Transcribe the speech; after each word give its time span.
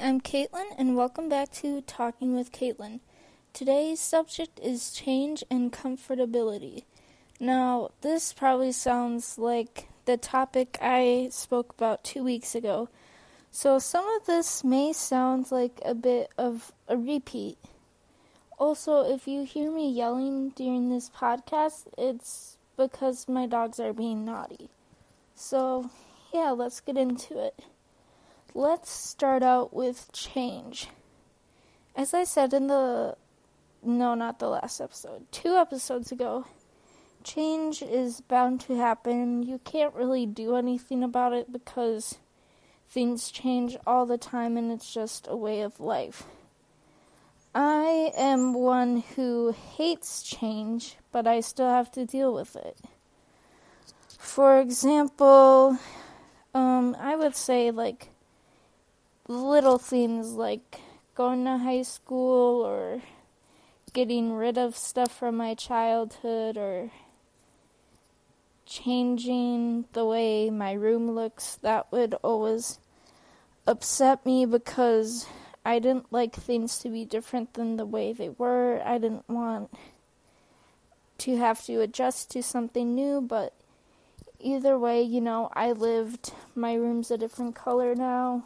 I'm 0.00 0.20
Caitlin, 0.20 0.66
and 0.78 0.94
welcome 0.94 1.28
back 1.28 1.50
to 1.54 1.80
Talking 1.80 2.36
with 2.36 2.52
Caitlin. 2.52 3.00
Today's 3.52 3.98
subject 3.98 4.60
is 4.62 4.92
change 4.92 5.42
and 5.50 5.72
comfortability. 5.72 6.84
Now, 7.40 7.90
this 8.02 8.32
probably 8.32 8.70
sounds 8.70 9.38
like 9.38 9.88
the 10.04 10.16
topic 10.16 10.78
I 10.80 11.30
spoke 11.32 11.72
about 11.72 12.04
two 12.04 12.22
weeks 12.22 12.54
ago, 12.54 12.88
so 13.50 13.80
some 13.80 14.06
of 14.08 14.26
this 14.26 14.62
may 14.62 14.92
sound 14.92 15.50
like 15.50 15.80
a 15.84 15.94
bit 15.94 16.30
of 16.38 16.72
a 16.86 16.96
repeat. 16.96 17.58
Also, 18.56 19.00
if 19.00 19.26
you 19.26 19.44
hear 19.44 19.72
me 19.72 19.90
yelling 19.90 20.50
during 20.50 20.90
this 20.90 21.10
podcast, 21.10 21.88
it's 21.98 22.56
because 22.76 23.26
my 23.26 23.46
dogs 23.46 23.80
are 23.80 23.92
being 23.92 24.24
naughty. 24.24 24.68
So, 25.34 25.90
yeah, 26.32 26.50
let's 26.50 26.80
get 26.80 26.96
into 26.96 27.44
it. 27.44 27.58
Let's 28.54 28.90
start 28.90 29.42
out 29.42 29.74
with 29.74 30.10
change. 30.12 30.88
As 31.94 32.14
I 32.14 32.24
said 32.24 32.52
in 32.54 32.66
the 32.68 33.16
no, 33.82 34.14
not 34.14 34.38
the 34.38 34.48
last 34.48 34.80
episode, 34.80 35.30
two 35.30 35.54
episodes 35.54 36.10
ago, 36.10 36.46
change 37.22 37.82
is 37.82 38.20
bound 38.20 38.60
to 38.62 38.76
happen. 38.76 39.42
You 39.42 39.60
can't 39.64 39.94
really 39.94 40.26
do 40.26 40.56
anything 40.56 41.02
about 41.02 41.32
it 41.32 41.52
because 41.52 42.18
things 42.88 43.30
change 43.30 43.76
all 43.86 44.06
the 44.06 44.18
time 44.18 44.56
and 44.56 44.72
it's 44.72 44.92
just 44.92 45.28
a 45.28 45.36
way 45.36 45.60
of 45.60 45.78
life. 45.78 46.24
I 47.54 48.12
am 48.16 48.54
one 48.54 49.02
who 49.16 49.54
hates 49.76 50.22
change, 50.22 50.96
but 51.12 51.26
I 51.26 51.40
still 51.40 51.68
have 51.68 51.90
to 51.92 52.06
deal 52.06 52.32
with 52.32 52.56
it. 52.56 52.78
For 54.18 54.60
example, 54.60 55.78
um, 56.54 56.96
I 56.98 57.16
would 57.16 57.34
say 57.34 57.70
like 57.70 58.10
little 59.28 59.78
things 59.78 60.32
like 60.32 60.80
going 61.14 61.44
to 61.44 61.58
high 61.58 61.82
school 61.82 62.64
or 62.64 63.02
getting 63.92 64.32
rid 64.32 64.56
of 64.56 64.76
stuff 64.76 65.14
from 65.14 65.36
my 65.36 65.54
childhood 65.54 66.56
or 66.56 66.90
changing 68.64 69.84
the 69.92 70.04
way 70.04 70.48
my 70.48 70.72
room 70.72 71.10
looks, 71.10 71.56
that 71.56 71.90
would 71.92 72.14
always 72.22 72.78
upset 73.66 74.24
me 74.24 74.46
because 74.46 75.26
I 75.64 75.78
didn't 75.78 76.10
like 76.10 76.34
things 76.34 76.78
to 76.78 76.88
be 76.88 77.04
different 77.04 77.52
than 77.54 77.76
the 77.76 77.86
way 77.86 78.14
they 78.14 78.30
were. 78.30 78.80
I 78.84 78.96
didn't 78.96 79.28
want 79.28 79.70
to 81.18 81.36
have 81.36 81.62
to 81.64 81.80
adjust 81.80 82.30
to 82.30 82.42
something 82.42 82.94
new, 82.94 83.20
but 83.20 83.52
either 84.40 84.78
way, 84.78 85.02
you 85.02 85.20
know, 85.20 85.50
I 85.52 85.72
lived. 85.72 86.32
My 86.54 86.74
room's 86.74 87.10
a 87.10 87.18
different 87.18 87.54
color 87.54 87.94
now 87.94 88.44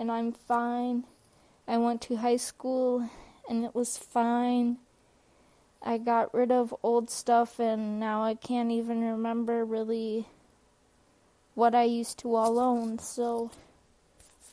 and 0.00 0.10
I'm 0.10 0.32
fine. 0.32 1.04
I 1.68 1.76
went 1.76 2.00
to 2.02 2.16
high 2.16 2.38
school 2.38 3.10
and 3.50 3.66
it 3.66 3.74
was 3.74 3.98
fine. 3.98 4.78
I 5.82 5.98
got 5.98 6.32
rid 6.32 6.50
of 6.50 6.74
old 6.82 7.10
stuff 7.10 7.60
and 7.60 8.00
now 8.00 8.22
I 8.24 8.34
can't 8.34 8.70
even 8.70 9.02
remember 9.02 9.62
really 9.62 10.26
what 11.54 11.74
I 11.74 11.84
used 11.84 12.18
to 12.20 12.34
all 12.34 12.58
own. 12.58 12.98
So 12.98 13.50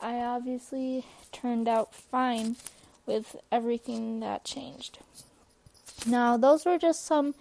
I 0.02 0.16
obviously 0.16 1.06
turned 1.32 1.66
out 1.66 1.94
fine 1.94 2.56
with 3.06 3.34
everything 3.50 4.20
that 4.20 4.44
changed. 4.44 4.98
Now, 6.06 6.36
those 6.36 6.66
were 6.66 6.78
just 6.78 7.06
some 7.06 7.34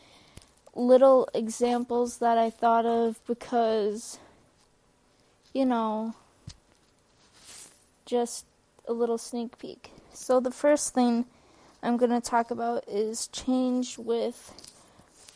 little 0.73 1.27
examples 1.33 2.19
that 2.19 2.37
I 2.37 2.51
thought 2.51 2.85
of 2.85 3.19
because, 3.27 4.17
you 5.53 5.65
know, 5.65 6.15
just 8.07 8.45
a 8.87 8.93
little 8.93 9.19
sneak 9.19 9.59
peek. 9.59 9.91
So, 10.13 10.39
the 10.39 10.51
first 10.51 10.95
thing 10.95 11.25
I'm 11.83 11.97
going 11.97 12.11
to 12.11 12.21
talk 12.21 12.49
about 12.49 12.85
is 12.87 13.27
change 13.27 13.99
with 13.99 14.53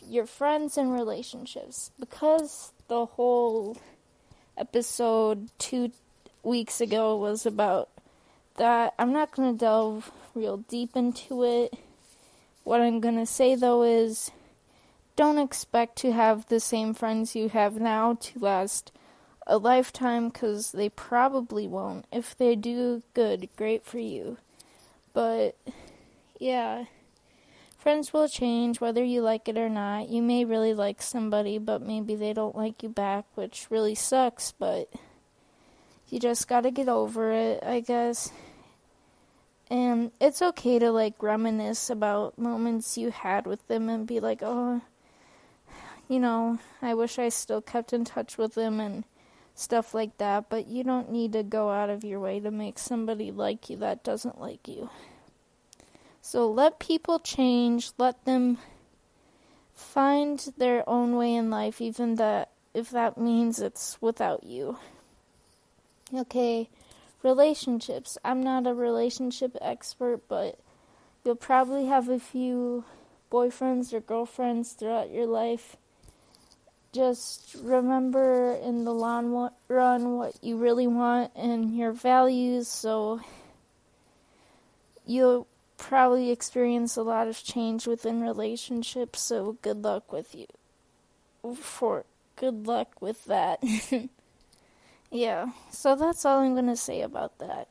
your 0.08 0.26
friends 0.26 0.78
and 0.78 0.92
relationships. 0.92 1.92
Because 2.00 2.72
the 2.88 3.06
whole 3.06 3.78
episode 4.58 5.50
two 5.60 5.92
weeks 6.44 6.82
ago 6.82 7.16
was 7.16 7.46
about 7.46 7.90
that, 8.58 8.94
I'm 8.98 9.14
not 9.14 9.32
going 9.32 9.54
to 9.54 9.60
delve 9.60 10.12
real 10.34 10.58
deep 10.58 10.96
into 10.96 11.44
it. 11.44 11.74
What 12.64 12.82
I'm 12.82 13.00
going 13.00 13.18
to 13.18 13.26
say 13.26 13.56
though 13.56 13.84
is 13.84 14.32
don't 15.16 15.38
expect 15.38 15.98
to 15.98 16.12
have 16.12 16.48
the 16.48 16.60
same 16.60 16.94
friends 16.94 17.36
you 17.36 17.50
have 17.50 17.80
now 17.80 18.16
to 18.22 18.40
last 18.40 18.92
a 19.48 19.58
lifetime 19.58 20.30
because 20.30 20.72
they 20.72 20.90
probably 20.90 21.68
won't. 21.68 22.06
If 22.12 22.38
they 22.38 22.56
do, 22.56 23.04
good, 23.14 23.50
great 23.56 23.84
for 23.84 24.00
you. 24.00 24.38
But, 25.14 25.58
yeah, 26.40 26.86
friends 27.78 28.14
will 28.14 28.28
change 28.28 28.80
whether 28.80 29.04
you 29.04 29.22
like 29.22 29.48
it 29.48 29.58
or 29.58 29.70
not. 29.70 30.10
You 30.10 30.22
may 30.22 30.46
really 30.46 30.74
like 30.74 31.02
somebody, 31.02 31.58
but 31.58 31.82
maybe 31.82 32.16
they 32.16 32.34
don't 32.34 32.56
like 32.56 32.84
you 32.84 32.90
back, 32.90 33.26
which 33.36 33.68
really 33.70 33.96
sucks, 33.96 34.52
but 34.52 34.90
you 36.08 36.20
just 36.20 36.48
gotta 36.48 36.72
get 36.72 36.90
over 36.90 37.32
it, 37.32 37.64
I 37.64 37.80
guess. 37.80 38.32
And 39.70 40.12
it's 40.20 40.42
okay 40.42 40.80
to 40.80 40.92
like 40.92 41.24
reminisce 41.24 41.90
about 41.90 42.38
moments 42.38 42.98
you 42.98 43.10
had 43.10 43.48
with 43.48 43.66
them 43.68 43.88
and 43.88 44.06
be 44.06 44.20
like, 44.20 44.42
oh, 44.44 44.82
you 46.10 46.20
know, 46.20 46.60
I 46.82 46.94
wish 46.94 47.18
I 47.18 47.30
still 47.30 47.62
kept 47.62 47.94
in 47.94 48.04
touch 48.04 48.38
with 48.38 48.54
them 48.54 48.82
and 48.82 49.06
stuff 49.56 49.94
like 49.94 50.18
that, 50.18 50.50
but 50.50 50.68
you 50.68 50.84
don't 50.84 51.12
need 51.12 51.34
to 51.34 51.44
go 51.44 51.70
out 51.70 51.90
of 51.90 52.04
your 52.04 52.20
way 52.20 52.40
to 52.40 52.52
make 52.52 52.80
somebody 52.80 53.32
like 53.32 53.70
you 53.70 53.78
that 53.78 54.04
doesn't 54.04 54.40
like 54.40 54.68
you. 54.68 54.90
So 56.22 56.50
let 56.50 56.80
people 56.80 57.20
change, 57.20 57.92
let 57.98 58.26
them 58.26 58.58
find 59.74 60.40
their 60.58 60.88
own 60.88 61.16
way 61.16 61.34
in 61.36 61.50
life, 61.50 61.82
even 61.82 62.16
that 62.16 62.50
if 62.74 62.90
that 62.92 63.18
means 63.18 63.60
it's 63.60 64.02
without 64.02 64.44
you. 64.44 64.78
Okay, 66.14 66.70
relationships. 67.24 68.18
I'm 68.24 68.44
not 68.44 68.68
a 68.68 68.74
relationship 68.74 69.58
expert, 69.62 70.22
but 70.28 70.60
you'll 71.24 71.36
probably 71.36 71.86
have 71.88 72.10
a 72.10 72.20
few 72.20 72.86
boyfriends 73.32 73.94
or 73.94 74.02
girlfriends 74.02 74.74
throughout 74.74 75.10
your 75.10 75.26
life 75.26 75.78
just 76.94 77.56
remember 77.62 78.54
in 78.54 78.84
the 78.84 78.94
long 78.94 79.50
run 79.70 80.18
what 80.18 80.34
you 80.44 80.58
really 80.58 80.88
want 80.88 81.32
and 81.36 81.76
your 81.78 81.92
values 81.92 82.68
so 82.68 83.22
you'll 85.06 85.48
probably 85.78 86.32
experience 86.32 86.96
a 86.96 87.02
lot 87.02 87.28
of 87.28 87.42
change 87.44 87.88
within 87.88 88.22
relationships 88.22 89.22
so 89.22 89.58
good 89.62 89.84
luck 89.84 90.12
with 90.12 90.36
you 90.36 90.48
for 91.56 92.06
good 92.36 92.68
luck 92.68 93.02
with 93.02 93.26
that. 93.26 93.64
Yeah 95.14 95.50
so 95.72 95.96
that's 95.98 96.24
all 96.24 96.40
i'm 96.40 96.54
going 96.54 96.68
to 96.68 96.78
say 96.78 97.02
about 97.02 97.38
that. 97.40 97.68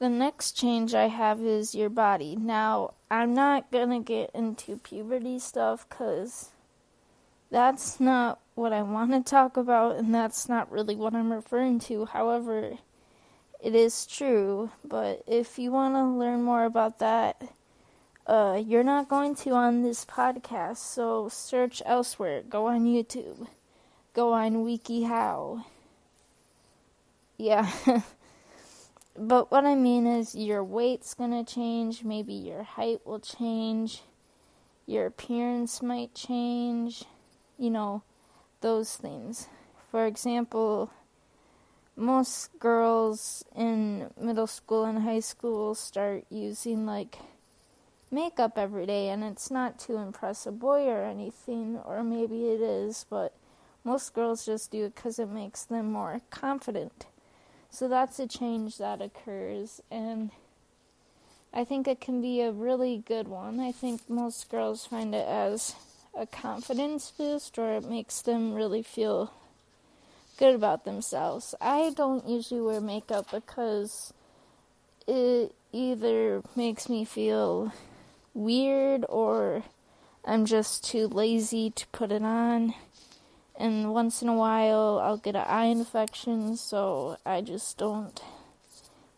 The 0.00 0.08
next 0.08 0.52
change 0.52 0.92
i 0.92 1.06
have 1.06 1.40
is 1.40 1.74
your 1.74 1.88
body. 1.88 2.34
Now 2.34 2.94
i'm 3.10 3.32
not 3.32 3.70
going 3.70 3.90
to 3.90 4.00
get 4.00 4.30
into 4.34 4.76
puberty 4.78 5.38
stuff 5.38 5.88
cuz 5.88 6.50
that's 7.54 8.00
not 8.00 8.40
what 8.56 8.72
I 8.72 8.82
want 8.82 9.12
to 9.12 9.22
talk 9.22 9.56
about, 9.56 9.94
and 9.94 10.12
that's 10.12 10.48
not 10.48 10.72
really 10.72 10.96
what 10.96 11.14
I'm 11.14 11.32
referring 11.32 11.78
to. 11.86 12.04
However, 12.04 12.78
it 13.62 13.76
is 13.76 14.06
true, 14.06 14.70
but 14.84 15.22
if 15.28 15.56
you 15.56 15.70
want 15.70 15.94
to 15.94 16.02
learn 16.02 16.42
more 16.42 16.64
about 16.64 16.98
that, 16.98 17.40
uh, 18.26 18.60
you're 18.66 18.82
not 18.82 19.08
going 19.08 19.36
to 19.36 19.50
on 19.50 19.84
this 19.84 20.04
podcast, 20.04 20.78
so 20.78 21.28
search 21.28 21.80
elsewhere. 21.86 22.42
Go 22.42 22.66
on 22.66 22.86
YouTube. 22.86 23.46
Go 24.14 24.32
on 24.32 24.64
WikiHow. 24.64 25.64
Yeah. 27.38 27.70
but 29.16 29.52
what 29.52 29.64
I 29.64 29.76
mean 29.76 30.08
is 30.08 30.34
your 30.34 30.64
weight's 30.64 31.14
gonna 31.14 31.44
change, 31.44 32.02
maybe 32.02 32.34
your 32.34 32.64
height 32.64 33.06
will 33.06 33.20
change, 33.20 34.02
your 34.86 35.06
appearance 35.06 35.80
might 35.80 36.16
change 36.16 37.04
you 37.58 37.70
know, 37.70 38.02
those 38.60 38.96
things. 38.96 39.48
For 39.90 40.06
example, 40.06 40.90
most 41.96 42.58
girls 42.58 43.44
in 43.54 44.10
middle 44.20 44.46
school 44.46 44.84
and 44.84 45.02
high 45.02 45.20
school 45.20 45.74
start 45.74 46.24
using 46.30 46.86
like 46.86 47.18
makeup 48.10 48.56
every 48.56 48.86
day, 48.86 49.08
and 49.08 49.22
it's 49.24 49.50
not 49.50 49.78
to 49.80 49.96
impress 49.96 50.46
a 50.46 50.52
boy 50.52 50.86
or 50.86 51.04
anything, 51.04 51.78
or 51.84 52.02
maybe 52.02 52.48
it 52.48 52.60
is, 52.60 53.06
but 53.08 53.34
most 53.82 54.14
girls 54.14 54.46
just 54.46 54.70
do 54.70 54.84
it 54.86 54.94
because 54.94 55.18
it 55.18 55.28
makes 55.28 55.64
them 55.64 55.92
more 55.92 56.20
confident. 56.30 57.06
So 57.70 57.88
that's 57.88 58.18
a 58.18 58.26
change 58.26 58.78
that 58.78 59.02
occurs, 59.02 59.80
and 59.90 60.30
I 61.52 61.64
think 61.64 61.86
it 61.86 62.00
can 62.00 62.20
be 62.20 62.40
a 62.40 62.52
really 62.52 63.02
good 63.04 63.28
one. 63.28 63.60
I 63.60 63.72
think 63.72 64.08
most 64.08 64.48
girls 64.48 64.86
find 64.86 65.14
it 65.14 65.26
as 65.26 65.74
a 66.16 66.26
confidence 66.26 67.12
boost 67.16 67.58
or 67.58 67.72
it 67.72 67.84
makes 67.84 68.22
them 68.22 68.54
really 68.54 68.82
feel 68.82 69.32
good 70.38 70.54
about 70.54 70.84
themselves. 70.84 71.54
I 71.60 71.92
don't 71.94 72.28
usually 72.28 72.60
wear 72.60 72.80
makeup 72.80 73.30
because 73.30 74.12
it 75.06 75.54
either 75.72 76.42
makes 76.56 76.88
me 76.88 77.04
feel 77.04 77.72
weird 78.32 79.04
or 79.08 79.64
I'm 80.24 80.46
just 80.46 80.84
too 80.84 81.06
lazy 81.06 81.70
to 81.70 81.86
put 81.88 82.10
it 82.10 82.22
on. 82.22 82.74
And 83.56 83.92
once 83.92 84.22
in 84.22 84.28
a 84.28 84.34
while, 84.34 84.98
I'll 85.02 85.16
get 85.16 85.36
an 85.36 85.44
eye 85.46 85.66
infection, 85.66 86.56
so 86.56 87.18
I 87.24 87.40
just 87.40 87.78
don't 87.78 88.20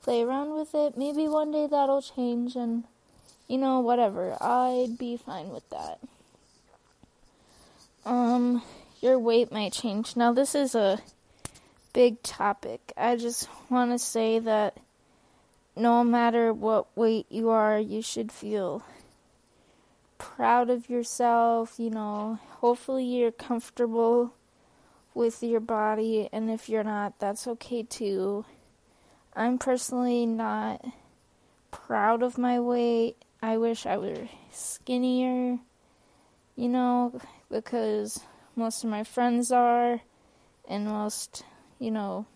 play 0.02 0.22
around 0.22 0.54
with 0.58 0.74
it. 0.74 0.98
Maybe 0.98 1.26
one 1.26 1.52
day 1.52 1.66
that'll 1.70 2.02
change, 2.02 2.54
and 2.54 2.84
you 3.48 3.56
know, 3.56 3.80
whatever. 3.80 4.36
I'd 4.40 4.98
be 4.98 5.16
fine 5.16 5.48
with 5.50 5.68
that. 5.70 6.00
Um, 8.06 8.62
your 9.00 9.18
weight 9.18 9.50
might 9.50 9.72
change. 9.72 10.14
Now, 10.14 10.32
this 10.32 10.54
is 10.54 10.76
a 10.76 11.00
big 11.92 12.22
topic. 12.22 12.92
I 12.96 13.16
just 13.16 13.48
want 13.68 13.90
to 13.90 13.98
say 13.98 14.38
that 14.38 14.78
no 15.74 16.04
matter 16.04 16.52
what 16.52 16.96
weight 16.96 17.26
you 17.28 17.50
are, 17.50 17.80
you 17.80 18.00
should 18.02 18.30
feel 18.30 18.84
proud 20.18 20.70
of 20.70 20.88
yourself. 20.88 21.74
You 21.78 21.90
know, 21.90 22.38
hopefully 22.60 23.04
you're 23.04 23.32
comfortable 23.32 24.32
with 25.12 25.42
your 25.42 25.60
body, 25.60 26.28
and 26.32 26.48
if 26.48 26.68
you're 26.68 26.84
not, 26.84 27.18
that's 27.18 27.48
okay 27.48 27.82
too. 27.82 28.44
I'm 29.34 29.58
personally 29.58 30.26
not 30.26 30.84
proud 31.72 32.22
of 32.22 32.38
my 32.38 32.60
weight. 32.60 33.16
I 33.42 33.56
wish 33.58 33.84
I 33.84 33.96
were 33.96 34.28
skinnier, 34.52 35.58
you 36.54 36.68
know, 36.68 37.20
because 37.50 38.20
most 38.54 38.84
of 38.84 38.90
my 38.90 39.04
friends 39.04 39.50
are, 39.52 40.00
and 40.68 40.86
most, 40.86 41.44
you 41.78 41.90
know, 41.90 42.26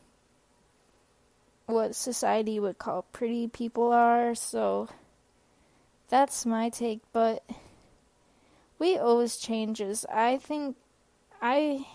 what 1.66 1.94
society 1.94 2.58
would 2.58 2.78
call 2.78 3.02
pretty 3.12 3.48
people 3.48 3.92
are, 3.92 4.34
so 4.34 4.88
that's 6.08 6.44
my 6.44 6.68
take, 6.68 7.00
but 7.12 7.44
weight 8.78 8.98
always 8.98 9.36
changes. 9.36 10.04
I 10.12 10.38
think 10.38 10.76
I 11.40 11.86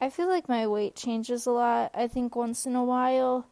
I 0.00 0.10
feel 0.10 0.28
like 0.28 0.48
my 0.48 0.66
weight 0.66 0.94
changes 0.94 1.46
a 1.46 1.50
lot. 1.50 1.90
I 1.92 2.06
think 2.06 2.36
once 2.36 2.66
in 2.66 2.74
a 2.76 2.84
while 2.84 3.46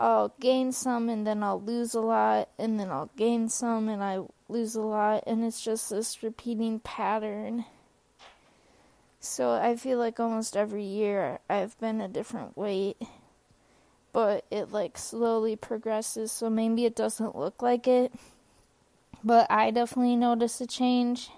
I'll 0.00 0.32
gain 0.40 0.72
some 0.72 1.10
and 1.10 1.26
then 1.26 1.42
I'll 1.42 1.60
lose 1.60 1.94
a 1.94 2.00
lot 2.00 2.48
and 2.58 2.80
then 2.80 2.90
I'll 2.90 3.10
gain 3.16 3.50
some 3.50 3.90
and 3.90 4.02
I 4.02 4.20
lose 4.50 4.74
a 4.74 4.82
lot 4.82 5.24
and 5.26 5.44
it's 5.44 5.62
just 5.62 5.90
this 5.90 6.22
repeating 6.22 6.80
pattern. 6.80 7.64
So 9.20 9.50
I 9.52 9.76
feel 9.76 9.98
like 9.98 10.18
almost 10.18 10.56
every 10.56 10.84
year 10.84 11.38
I've 11.48 11.78
been 11.78 12.00
a 12.00 12.08
different 12.08 12.56
weight. 12.56 12.96
But 14.12 14.44
it 14.50 14.72
like 14.72 14.98
slowly 14.98 15.54
progresses, 15.54 16.32
so 16.32 16.50
maybe 16.50 16.84
it 16.84 16.96
doesn't 16.96 17.36
look 17.36 17.62
like 17.62 17.86
it. 17.86 18.12
But 19.22 19.48
I 19.50 19.70
definitely 19.70 20.16
notice 20.16 20.60
a 20.60 20.66
change. 20.66 21.30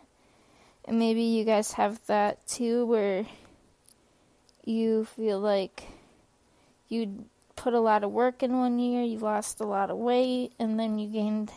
And 0.84 0.98
maybe 0.98 1.22
you 1.22 1.44
guys 1.44 1.72
have 1.72 2.04
that 2.06 2.46
too 2.46 2.86
where 2.86 3.26
you 4.64 5.04
feel 5.04 5.38
like 5.38 5.84
you 6.88 7.26
put 7.56 7.74
a 7.74 7.80
lot 7.80 8.04
of 8.04 8.10
work 8.10 8.42
in 8.42 8.58
one 8.58 8.78
year, 8.78 9.02
you 9.02 9.18
lost 9.18 9.60
a 9.60 9.64
lot 9.64 9.90
of 9.90 9.98
weight, 9.98 10.52
and 10.58 10.80
then 10.80 10.98
you 10.98 11.08
gained 11.08 11.52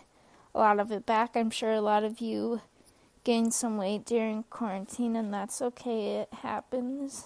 a 0.55 0.59
lot 0.59 0.79
of 0.79 0.91
it 0.91 1.05
back. 1.05 1.35
I'm 1.35 1.51
sure 1.51 1.73
a 1.73 1.81
lot 1.81 2.05
of 2.05 2.21
you 2.21 2.61
gained 3.25 3.53
some 3.53 3.77
weight 3.77 4.05
during 4.05 4.43
quarantine, 4.49 5.15
and 5.15 5.33
that's 5.33 5.61
okay, 5.61 6.19
it 6.19 6.29
happens. 6.41 7.25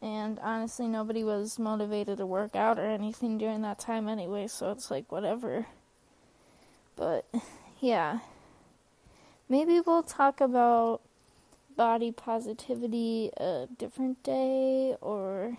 And 0.00 0.38
honestly, 0.40 0.88
nobody 0.88 1.22
was 1.22 1.58
motivated 1.58 2.18
to 2.18 2.26
work 2.26 2.56
out 2.56 2.78
or 2.78 2.86
anything 2.86 3.36
during 3.36 3.60
that 3.62 3.78
time 3.78 4.08
anyway, 4.08 4.48
so 4.48 4.72
it's 4.72 4.90
like 4.90 5.12
whatever. 5.12 5.66
But 6.96 7.26
yeah, 7.78 8.20
maybe 9.48 9.80
we'll 9.80 10.02
talk 10.02 10.40
about 10.40 11.02
body 11.76 12.10
positivity 12.10 13.30
a 13.36 13.66
different 13.78 14.22
day, 14.22 14.96
or 15.00 15.58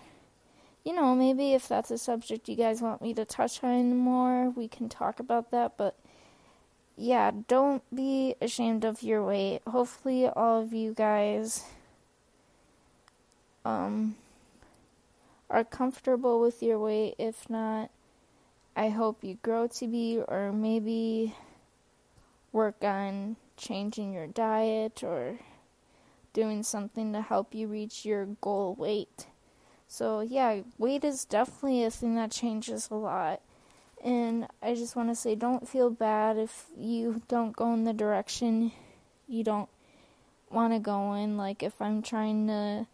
you 0.84 0.94
know, 0.94 1.16
maybe 1.16 1.54
if 1.54 1.68
that's 1.68 1.92
a 1.92 1.98
subject 1.98 2.50
you 2.50 2.56
guys 2.56 2.82
want 2.82 3.02
me 3.02 3.14
to 3.14 3.24
touch 3.24 3.64
on 3.64 3.96
more, 3.96 4.50
we 4.50 4.68
can 4.68 4.90
talk 4.90 5.20
about 5.20 5.52
that. 5.52 5.78
But 5.78 5.96
yeah, 6.96 7.32
don't 7.48 7.84
be 7.94 8.36
ashamed 8.42 8.86
of 8.86 9.02
your 9.02 9.24
weight. 9.24 9.62
Hopefully, 9.68 10.28
all 10.28 10.62
of 10.62 10.74
you 10.74 10.94
guys 10.94 11.66
um, 13.66 14.16
are 15.50 15.64
comfortable 15.64 16.40
with 16.40 16.62
your 16.62 16.78
weight. 16.78 17.16
If 17.18 17.50
not, 17.50 17.90
I 18.76 18.90
hope 18.90 19.24
you 19.24 19.38
grow 19.42 19.68
to 19.68 19.88
be, 19.88 20.22
or 20.28 20.52
maybe 20.52 21.36
work 22.52 22.84
on 22.84 23.38
changing 23.58 24.14
your 24.14 24.28
diet 24.28 25.04
or 25.04 25.40
doing 26.34 26.64
something 26.64 27.14
to 27.14 27.22
help 27.22 27.54
you 27.56 27.68
reach 27.68 28.06
your 28.06 28.26
goal 28.42 28.76
weight. 28.76 29.28
So, 29.88 30.22
yeah, 30.22 30.62
weight 30.78 31.04
is 31.04 31.26
definitely 31.26 31.84
a 31.84 31.92
thing 31.92 32.16
that 32.16 32.32
changes 32.32 32.90
a 32.90 32.96
lot. 32.96 33.42
And 34.04 34.48
I 34.62 34.76
just 34.76 34.96
want 34.98 35.10
to 35.10 35.16
say 35.16 35.34
don't 35.34 35.68
feel 35.68 35.90
bad 35.90 36.38
if 36.38 36.66
you 36.78 37.22
don't 37.30 37.56
go 37.56 37.74
in 37.74 37.86
the 37.86 37.94
direction 37.94 38.74
you 39.28 39.44
don't 39.44 39.70
want 40.52 40.74
to 40.74 40.80
go 40.80 41.14
in. 41.14 41.38
Like, 41.38 41.64
if 41.64 41.82
I'm 41.82 42.02
trying 42.02 42.48
to 42.48 42.88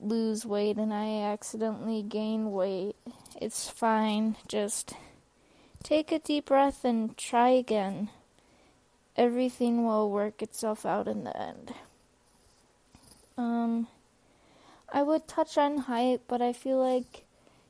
lose 0.00 0.44
weight 0.44 0.76
and 0.76 0.92
I 0.92 1.22
accidentally 1.22 2.02
gain 2.02 2.52
weight, 2.52 2.96
it's 3.40 3.68
fine. 3.68 4.36
Just 4.46 4.94
take 5.82 6.12
a 6.12 6.18
deep 6.18 6.46
breath 6.46 6.84
and 6.84 7.16
try 7.16 7.50
again. 7.50 8.10
Everything 9.16 9.84
will 9.84 10.10
work 10.10 10.42
itself 10.42 10.84
out 10.84 11.08
in 11.08 11.24
the 11.24 11.36
end. 11.36 11.74
Um, 13.36 13.88
I 14.92 15.02
would 15.02 15.26
touch 15.26 15.56
on 15.56 15.78
height, 15.78 16.22
but 16.28 16.42
I 16.42 16.52
feel 16.52 16.78
like 16.78 17.24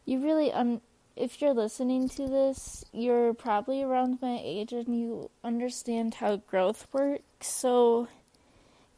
you 0.05 0.21
really 0.21 0.53
un- 0.53 0.81
if 1.17 1.41
you're 1.41 1.55
listening 1.55 2.09
to 2.11 2.27
this, 2.27 2.85
you're 2.93 3.35
probably 3.35 3.83
around 3.83 4.21
my 4.21 4.41
age 4.43 4.73
and 4.73 4.99
you 5.01 5.31
understand 5.43 6.15
how 6.15 6.37
growth 6.37 6.89
works. 6.93 7.47
So, 7.47 8.09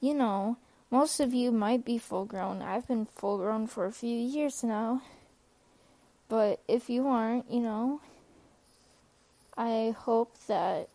you 0.00 0.14
know, 0.14 0.56
most 0.90 1.20
of 1.20 1.34
you 1.34 1.52
might 1.52 1.84
be 1.84 1.98
full 1.98 2.24
grown. 2.24 2.62
I've 2.62 2.88
been 2.88 3.06
full 3.06 3.38
grown 3.38 3.66
for 3.66 3.84
a 3.84 3.92
few 3.92 4.16
years 4.16 4.64
now. 4.64 5.02
But 6.28 6.60
if 6.66 6.88
you 6.88 7.06
aren't, 7.06 7.50
you 7.50 7.60
know, 7.60 8.00
I 9.56 9.94
hope 9.96 10.34
that 10.48 10.88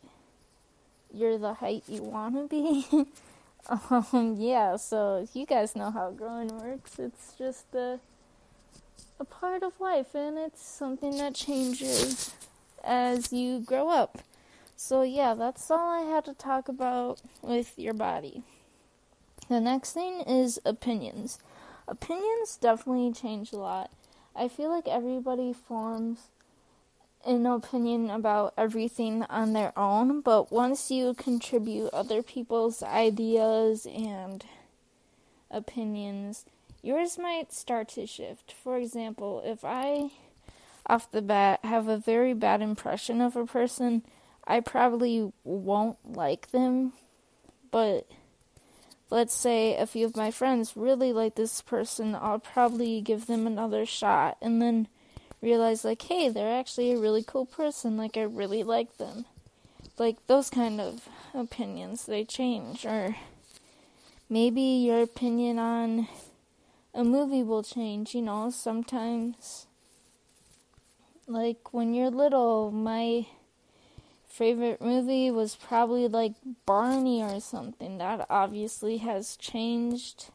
you're 1.13 1.37
the 1.37 1.53
height 1.53 1.83
you 1.87 2.03
want 2.03 2.35
to 2.35 2.47
be. 2.47 2.85
um, 3.69 4.35
yeah, 4.37 4.75
so 4.75 5.27
you 5.33 5.45
guys 5.45 5.75
know 5.75 5.91
how 5.91 6.11
growing 6.11 6.49
works. 6.59 6.99
It's 6.99 7.33
just 7.37 7.73
a, 7.75 7.99
a 9.21 9.25
part 9.25 9.61
of 9.61 9.79
life, 9.79 10.15
and 10.15 10.35
it's 10.35 10.65
something 10.65 11.17
that 11.17 11.35
changes 11.35 12.33
as 12.83 13.31
you 13.31 13.59
grow 13.59 13.87
up. 13.89 14.17
So, 14.75 15.03
yeah, 15.03 15.35
that's 15.35 15.69
all 15.69 15.91
I 15.91 16.01
had 16.01 16.25
to 16.25 16.33
talk 16.33 16.67
about 16.67 17.21
with 17.43 17.77
your 17.77 17.93
body. 17.93 18.41
The 19.47 19.61
next 19.61 19.93
thing 19.93 20.21
is 20.21 20.59
opinions. 20.65 21.37
Opinions 21.87 22.57
definitely 22.57 23.13
change 23.13 23.53
a 23.53 23.57
lot. 23.57 23.91
I 24.35 24.47
feel 24.47 24.69
like 24.69 24.87
everybody 24.87 25.53
forms 25.53 26.29
an 27.23 27.45
opinion 27.45 28.09
about 28.09 28.55
everything 28.57 29.21
on 29.23 29.53
their 29.53 29.77
own, 29.77 30.21
but 30.21 30.51
once 30.51 30.89
you 30.89 31.13
contribute 31.13 31.93
other 31.93 32.23
people's 32.23 32.81
ideas 32.81 33.85
and 33.85 34.43
opinions, 35.51 36.45
yours 36.81 37.17
might 37.17 37.53
start 37.53 37.89
to 37.89 38.05
shift. 38.05 38.53
For 38.53 38.77
example, 38.77 39.41
if 39.45 39.63
I 39.63 40.11
off 40.85 41.11
the 41.11 41.21
bat 41.21 41.59
have 41.63 41.87
a 41.87 41.97
very 41.97 42.33
bad 42.33 42.61
impression 42.61 43.21
of 43.21 43.35
a 43.35 43.45
person, 43.45 44.03
I 44.47 44.59
probably 44.59 45.31
won't 45.43 45.97
like 46.05 46.51
them. 46.51 46.93
But 47.69 48.09
let's 49.09 49.33
say 49.33 49.77
a 49.77 49.85
few 49.85 50.05
of 50.05 50.15
my 50.15 50.31
friends 50.31 50.75
really 50.75 51.13
like 51.13 51.35
this 51.35 51.61
person, 51.61 52.15
I'll 52.15 52.39
probably 52.39 53.01
give 53.01 53.27
them 53.27 53.45
another 53.45 53.85
shot 53.85 54.37
and 54.41 54.61
then 54.61 54.87
realize 55.41 55.85
like, 55.85 56.01
hey, 56.01 56.29
they're 56.29 56.59
actually 56.59 56.91
a 56.91 56.99
really 56.99 57.23
cool 57.23 57.45
person. 57.45 57.97
Like 57.97 58.17
I 58.17 58.23
really 58.23 58.63
like 58.63 58.97
them. 58.97 59.25
Like 59.97 60.25
those 60.27 60.49
kind 60.49 60.81
of 60.81 61.07
opinions 61.33 62.05
they 62.05 62.23
change 62.23 62.85
or 62.85 63.15
maybe 64.29 64.61
your 64.61 65.01
opinion 65.01 65.59
on 65.59 66.07
a 66.93 67.03
movie 67.03 67.43
will 67.43 67.63
change, 67.63 68.13
you 68.15 68.21
know, 68.21 68.49
sometimes 68.49 69.67
like 71.27 71.73
when 71.73 71.93
you're 71.93 72.09
little, 72.09 72.71
my 72.71 73.25
favorite 74.27 74.81
movie 74.81 75.31
was 75.31 75.55
probably 75.55 76.07
like 76.07 76.33
Barney 76.65 77.21
or 77.21 77.39
something. 77.39 77.97
That 77.97 78.25
obviously 78.29 78.97
has 78.97 79.35
changed 79.37 80.29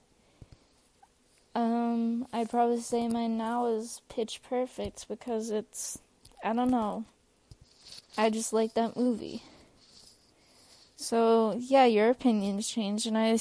Um, 1.57 2.27
I'd 2.35 2.51
probably 2.51 2.81
say 2.81 3.09
mine 3.09 3.39
now 3.39 3.67
is 3.67 4.03
Pitch 4.11 4.43
Perfect 4.43 5.09
because 5.09 5.51
it's, 5.51 5.99
I 6.45 6.53
don't 6.53 6.71
know, 6.71 7.07
I 8.19 8.29
just 8.29 8.53
like 8.53 8.75
that 8.75 8.95
movie. 8.95 9.43
So, 10.97 11.57
yeah, 11.59 11.87
your 11.87 12.11
opinions 12.11 12.69
change, 12.69 13.07
and 13.07 13.17
I, 13.17 13.39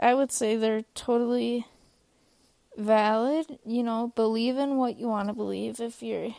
I 0.00 0.12
would 0.14 0.32
say 0.32 0.56
they're 0.56 0.82
totally 0.96 1.66
valid. 2.76 3.58
You 3.64 3.82
know, 3.82 4.12
believe 4.14 4.56
in 4.58 4.76
what 4.76 4.98
you 4.98 5.08
want 5.08 5.28
to 5.28 5.34
believe. 5.34 5.80
If 5.80 6.02
you're 6.02 6.34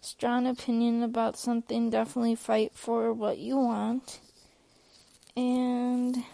strong 0.00 0.46
opinion 0.46 1.02
about 1.02 1.36
something, 1.36 1.90
definitely 1.90 2.34
fight 2.34 2.72
for 2.74 3.12
what 3.12 3.38
you 3.38 3.56
want. 3.56 4.20
And, 5.36 6.24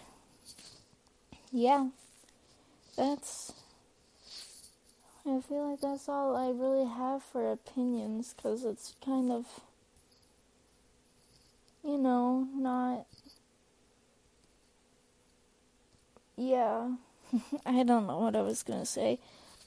yeah, 1.51 1.87
that's. 2.97 3.53
I 5.25 5.41
feel 5.41 5.71
like 5.71 5.81
that's 5.81 6.07
all 6.07 6.37
I 6.37 6.51
really 6.51 6.85
have 6.87 7.21
for 7.21 7.51
opinions 7.51 8.33
because 8.33 8.63
it's 8.63 8.93
kind 9.03 9.31
of 9.31 9.45
you 11.83 11.97
know, 11.97 12.47
not. 12.55 13.05
Yeah, 16.37 16.91
I 17.65 17.83
don't 17.83 18.07
know 18.07 18.19
what 18.19 18.35
I 18.35 18.41
was 18.41 18.63
gonna 18.63 18.85
say, 18.85 19.19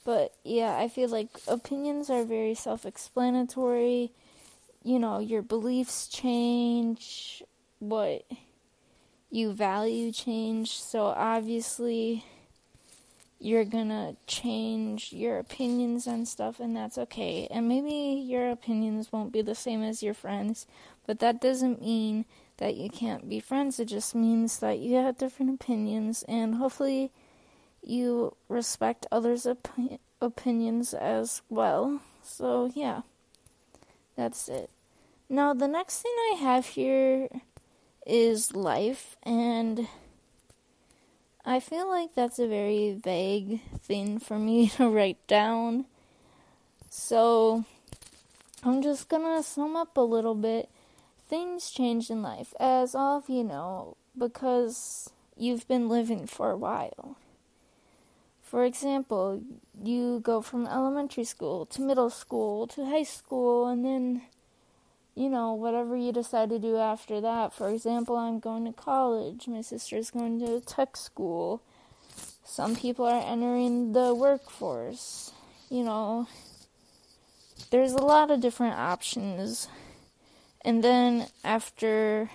but 0.05 0.33
yeah, 0.43 0.77
I 0.77 0.87
feel 0.87 1.09
like 1.09 1.29
opinions 1.47 2.09
are 2.09 2.23
very 2.23 2.53
self 2.55 2.85
explanatory. 2.85 4.11
You 4.83 4.99
know, 4.99 5.19
your 5.19 5.41
beliefs 5.41 6.07
change, 6.07 7.43
what 7.79 8.25
you 9.29 9.51
value 9.51 10.11
change, 10.11 10.79
so 10.81 11.05
obviously 11.07 12.23
you're 13.39 13.65
gonna 13.65 14.15
change 14.27 15.13
your 15.13 15.39
opinions 15.39 16.07
on 16.07 16.25
stuff, 16.25 16.59
and 16.59 16.75
that's 16.75 16.97
okay. 16.97 17.47
And 17.49 17.69
maybe 17.69 18.21
your 18.21 18.49
opinions 18.49 19.11
won't 19.11 19.31
be 19.31 19.41
the 19.41 19.55
same 19.55 19.81
as 19.81 20.03
your 20.03 20.13
friends, 20.13 20.67
but 21.07 21.19
that 21.19 21.39
doesn't 21.39 21.81
mean 21.81 22.25
that 22.57 22.75
you 22.75 22.89
can't 22.89 23.29
be 23.29 23.39
friends. 23.39 23.79
It 23.79 23.85
just 23.85 24.13
means 24.13 24.59
that 24.59 24.79
you 24.79 24.95
have 24.95 25.17
different 25.17 25.61
opinions, 25.61 26.23
and 26.27 26.55
hopefully, 26.55 27.11
you 27.83 28.35
respect 28.47 29.05
others' 29.11 29.45
op- 29.45 29.67
opinions 30.21 30.93
as 30.93 31.41
well. 31.49 32.01
So, 32.23 32.71
yeah, 32.75 33.01
that's 34.15 34.47
it. 34.49 34.69
Now, 35.29 35.53
the 35.53 35.67
next 35.67 36.01
thing 36.01 36.13
I 36.33 36.37
have 36.39 36.65
here 36.67 37.29
is 38.05 38.55
life, 38.55 39.15
and 39.23 39.87
I 41.45 41.59
feel 41.59 41.87
like 41.87 42.15
that's 42.15 42.39
a 42.39 42.47
very 42.47 42.93
vague 42.93 43.61
thing 43.79 44.19
for 44.19 44.39
me 44.39 44.69
to 44.77 44.89
write 44.89 45.25
down. 45.27 45.85
So, 46.89 47.65
I'm 48.63 48.81
just 48.81 49.07
gonna 49.07 49.43
sum 49.43 49.75
up 49.75 49.95
a 49.95 50.01
little 50.01 50.35
bit. 50.35 50.69
Things 51.29 51.69
change 51.69 52.09
in 52.09 52.23
life, 52.23 52.53
as 52.59 52.95
all 52.95 53.17
of 53.17 53.29
you 53.29 53.43
know, 53.43 53.95
because 54.17 55.11
you've 55.37 55.67
been 55.67 55.87
living 55.87 56.25
for 56.25 56.51
a 56.51 56.57
while. 56.57 57.15
For 58.49 58.65
example, 58.65 59.43
you 59.83 60.21
go 60.21 60.41
from 60.41 60.65
elementary 60.65 61.23
school 61.23 61.67
to 61.67 61.81
middle 61.83 62.09
school 62.09 62.65
to 62.67 62.85
high 62.85 63.03
school, 63.03 63.67
and 63.67 63.85
then 63.85 64.23
you 65.19 65.29
know, 65.29 65.53
whatever 65.53 65.97
you 65.97 66.13
decide 66.13 66.49
to 66.49 66.57
do 66.57 66.77
after 66.77 67.19
that. 67.19 67.53
For 67.53 67.69
example, 67.69 68.15
I'm 68.15 68.39
going 68.39 68.63
to 68.65 68.71
college, 68.71 69.49
my 69.49 69.59
sister's 69.59 70.11
going 70.11 70.39
to 70.39 70.61
tech 70.61 70.95
school. 70.95 71.61
Some 72.45 72.75
people 72.75 73.05
are 73.05 73.21
entering 73.21 73.91
the 73.91 74.15
workforce. 74.15 75.33
You 75.69 75.83
know, 75.83 76.27
there's 77.69 77.91
a 77.91 78.01
lot 78.01 78.31
of 78.31 78.39
different 78.39 78.75
options. 78.75 79.67
And 80.63 80.83
then 80.83 81.27
after 81.43 82.29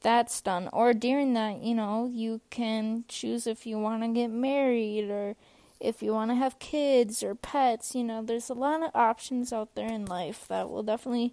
that's 0.00 0.40
done, 0.40 0.68
or 0.72 0.94
during 0.94 1.34
that, 1.34 1.62
you 1.62 1.74
know, 1.74 2.10
you 2.12 2.40
can 2.50 3.04
choose 3.08 3.46
if 3.46 3.66
you 3.66 3.78
want 3.78 4.02
to 4.02 4.08
get 4.08 4.28
married 4.28 5.10
or 5.10 5.34
if 5.80 6.02
you 6.02 6.12
want 6.12 6.30
to 6.30 6.36
have 6.36 6.58
kids 6.58 7.22
or 7.22 7.34
pets. 7.34 7.94
You 7.94 8.04
know, 8.04 8.22
there's 8.22 8.50
a 8.50 8.54
lot 8.54 8.82
of 8.82 8.90
options 8.94 9.52
out 9.52 9.74
there 9.74 9.90
in 9.90 10.04
life 10.06 10.46
that 10.48 10.70
will 10.70 10.82
definitely 10.82 11.32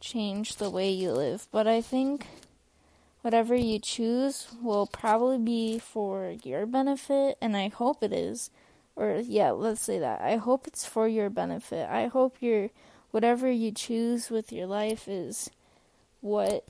change 0.00 0.56
the 0.56 0.70
way 0.70 0.90
you 0.90 1.12
live, 1.12 1.46
but 1.50 1.66
I 1.66 1.80
think 1.80 2.26
whatever 3.22 3.54
you 3.54 3.78
choose 3.78 4.48
will 4.60 4.86
probably 4.86 5.38
be 5.38 5.78
for 5.78 6.34
your 6.42 6.66
benefit, 6.66 7.38
and 7.40 7.56
I 7.56 7.68
hope 7.68 8.02
it 8.02 8.12
is. 8.12 8.50
Or, 8.94 9.22
yeah, 9.24 9.52
let's 9.52 9.80
say 9.80 9.98
that. 10.00 10.20
I 10.20 10.36
hope 10.36 10.66
it's 10.66 10.84
for 10.84 11.08
your 11.08 11.30
benefit. 11.30 11.88
I 11.88 12.08
hope 12.08 12.36
your 12.40 12.68
whatever 13.10 13.50
you 13.50 13.72
choose 13.72 14.28
with 14.28 14.52
your 14.52 14.66
life 14.66 15.08
is 15.08 15.50
what 16.20 16.68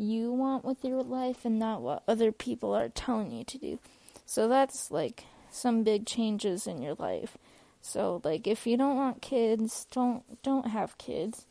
you 0.00 0.32
want 0.32 0.64
with 0.64 0.82
your 0.82 1.02
life 1.02 1.44
and 1.44 1.58
not 1.58 1.82
what 1.82 2.02
other 2.08 2.32
people 2.32 2.74
are 2.74 2.88
telling 2.88 3.30
you 3.30 3.44
to 3.44 3.58
do. 3.58 3.78
So 4.24 4.48
that's 4.48 4.90
like 4.90 5.24
some 5.50 5.82
big 5.82 6.06
changes 6.06 6.66
in 6.66 6.80
your 6.80 6.94
life. 6.94 7.36
So 7.82 8.20
like 8.24 8.46
if 8.46 8.66
you 8.66 8.76
don't 8.76 8.96
want 8.96 9.20
kids, 9.20 9.86
don't 9.90 10.22
don't 10.42 10.68
have 10.68 10.96
kids. 10.98 11.44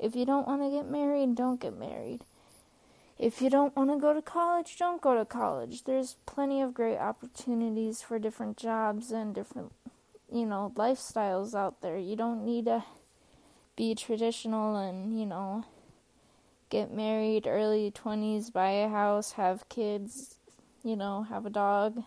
If 0.00 0.16
you 0.16 0.26
don't 0.26 0.48
want 0.48 0.62
to 0.62 0.70
get 0.70 0.90
married, 0.90 1.36
don't 1.36 1.60
get 1.60 1.78
married. 1.78 2.22
If 3.18 3.40
you 3.40 3.50
don't 3.50 3.76
want 3.76 3.90
to 3.90 3.98
go 3.98 4.12
to 4.12 4.22
college, 4.22 4.76
don't 4.78 5.00
go 5.00 5.16
to 5.16 5.24
college. 5.24 5.84
There's 5.84 6.16
plenty 6.26 6.60
of 6.60 6.74
great 6.74 6.98
opportunities 6.98 8.02
for 8.02 8.18
different 8.18 8.56
jobs 8.56 9.12
and 9.12 9.32
different, 9.32 9.70
you 10.32 10.44
know, 10.44 10.72
lifestyles 10.74 11.54
out 11.54 11.82
there. 11.82 11.96
You 11.96 12.16
don't 12.16 12.44
need 12.44 12.64
to 12.64 12.82
be 13.76 13.94
traditional 13.94 14.74
and, 14.74 15.16
you 15.16 15.24
know, 15.24 15.64
get 16.72 16.90
married 16.90 17.46
early 17.46 17.90
20s, 17.90 18.50
buy 18.50 18.70
a 18.70 18.88
house, 18.88 19.32
have 19.32 19.68
kids, 19.68 20.36
you 20.82 20.96
know, 20.96 21.22
have 21.24 21.44
a 21.44 21.50
dog. 21.50 22.02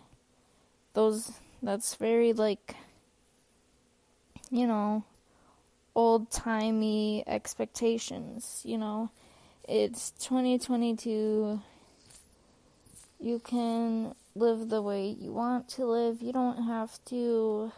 Those 0.92 1.30
that's 1.62 1.94
very 1.94 2.32
like 2.32 2.74
you 4.50 4.66
know, 4.66 5.04
old 5.94 6.30
timey 6.30 7.22
expectations, 7.26 8.62
you 8.64 8.76
know. 8.76 9.10
It's 9.68 10.10
2022. 10.18 11.60
You 13.20 13.38
can 13.38 14.14
live 14.34 14.68
the 14.68 14.82
way 14.82 15.08
you 15.08 15.32
want 15.32 15.68
to 15.70 15.86
live. 15.86 16.22
You 16.22 16.32
don't 16.32 16.64
have 16.64 16.98
to 17.06 17.70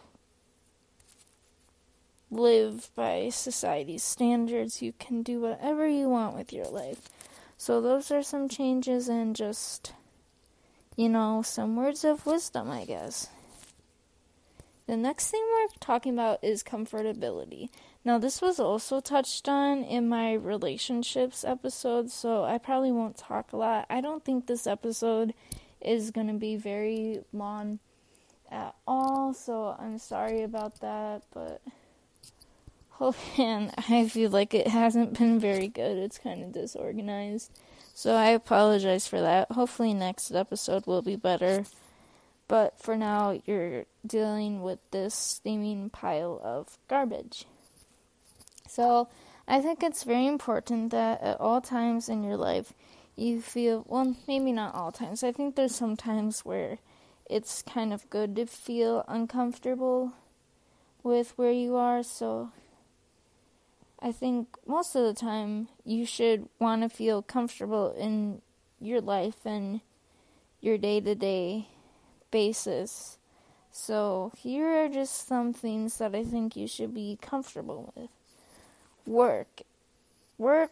live 2.31 2.91
by 2.95 3.29
society's 3.31 4.03
standards. 4.05 4.83
You 4.83 4.93
can 4.99 5.23
do 5.23 5.41
whatever 5.41 5.87
you 5.87 6.09
want 6.09 6.37
with 6.37 6.53
your 6.53 6.67
life. 6.67 7.09
So, 7.57 7.81
those 7.81 8.11
are 8.11 8.23
some 8.23 8.49
changes 8.49 9.09
and 9.09 9.35
just, 9.35 9.93
you 10.97 11.09
know, 11.09 11.43
some 11.43 11.77
words 11.77 12.05
of 12.05 12.27
wisdom, 12.27 12.71
I 12.71 12.85
guess. 12.85 13.29
The 14.87 14.97
next 14.97 15.31
thing 15.31 15.45
we're 15.53 15.69
talking 15.81 16.15
about 16.15 16.43
is 16.43 16.63
comfortability. 16.63 17.69
Now, 18.05 18.17
this 18.17 18.41
was 18.41 18.59
also 18.59 19.01
touched 19.01 19.47
on 19.49 19.85
in 19.85 20.09
my 20.09 20.33
relationships 20.33 21.45
episode, 21.45 22.11
so 22.11 22.45
I 22.45 22.57
probably 22.57 22.91
won't 22.91 23.19
talk 23.19 23.53
a 23.53 23.57
lot. 23.59 23.87
I 23.91 24.01
don't 24.01 24.25
think 24.25 24.47
this 24.47 24.67
episode 24.67 25.35
is 25.81 26.11
going 26.11 26.29
to 26.29 26.35
be 26.39 26.57
very 26.57 27.21
long 27.33 27.81
at 28.51 28.75
all, 28.87 29.35
so 29.35 29.77
I'm 29.79 29.99
sorry 29.99 30.43
about 30.43 30.81
that, 30.81 31.23
but 31.35 31.61
oh 33.01 33.15
man, 33.37 33.73
I 33.89 34.09
feel 34.09 34.31
like 34.31 34.55
it 34.55 34.69
hasn't 34.69 35.19
been 35.19 35.39
very 35.39 35.69
good. 35.69 35.99
It's 35.99 36.19
kind 36.19 36.43
of 36.43 36.53
disorganized. 36.53 37.51
So 37.95 38.15
I 38.15 38.29
apologize 38.29 39.07
for 39.07 39.21
that. 39.21 39.51
Hopefully, 39.53 39.95
next 39.95 40.31
episode 40.33 40.87
will 40.87 41.03
be 41.03 41.17
better. 41.17 41.65
But 42.47 42.81
for 42.81 42.97
now, 42.97 43.41
you're 43.45 43.85
dealing 44.07 44.63
with 44.63 44.79
this 44.91 45.15
steaming 45.15 45.91
pile 45.91 46.41
of 46.43 46.79
garbage. 46.89 47.45
So, 48.67 49.09
I 49.47 49.61
think 49.61 49.83
it's 49.83 50.05
very 50.05 50.27
important 50.27 50.91
that 50.91 51.23
at 51.23 51.41
all 51.41 51.61
times 51.61 52.09
in 52.09 52.23
your 52.23 52.37
life 52.37 52.73
you 53.17 53.41
feel 53.43 53.85
well, 53.89 54.15
maybe 54.27 54.53
not 54.53 54.75
all 54.75 54.93
times. 54.93 55.25
I 55.25 55.33
think 55.33 55.57
there's 55.57 55.75
some 55.75 55.97
times 55.97 56.45
where 56.45 56.79
it's 57.29 57.63
kind 57.63 57.93
of 57.93 58.09
good 58.11 58.37
to 58.37 58.47
feel 58.47 59.05
uncomfortable 59.09 60.13
with 61.03 61.33
where 61.37 61.53
you 61.53 61.77
are. 61.77 62.03
So, 62.03 62.53
I 64.01 64.13
think 64.13 64.49
most 64.67 64.95
of 64.95 65.03
the 65.05 65.15
time 65.15 65.69
you 65.85 66.07
should 66.07 66.49
want 66.59 66.83
to 66.83 66.89
feel 66.89 67.21
comfortable 67.21 67.93
in 67.99 68.43
your 68.81 69.01
life 69.01 69.45
and 69.45 69.81
your 70.61 70.79
day 70.79 71.01
to 71.01 71.15
day 71.15 71.69
basis. 72.31 73.19
So, 73.71 74.33
here 74.37 74.85
are 74.85 74.89
just 74.89 75.27
some 75.27 75.53
things 75.53 75.99
that 75.99 76.15
I 76.15 76.25
think 76.25 76.57
you 76.57 76.67
should 76.67 76.95
be 76.95 77.19
comfortable 77.21 77.93
with. 77.95 78.11
Work. 79.07 79.63
Work 80.37 80.71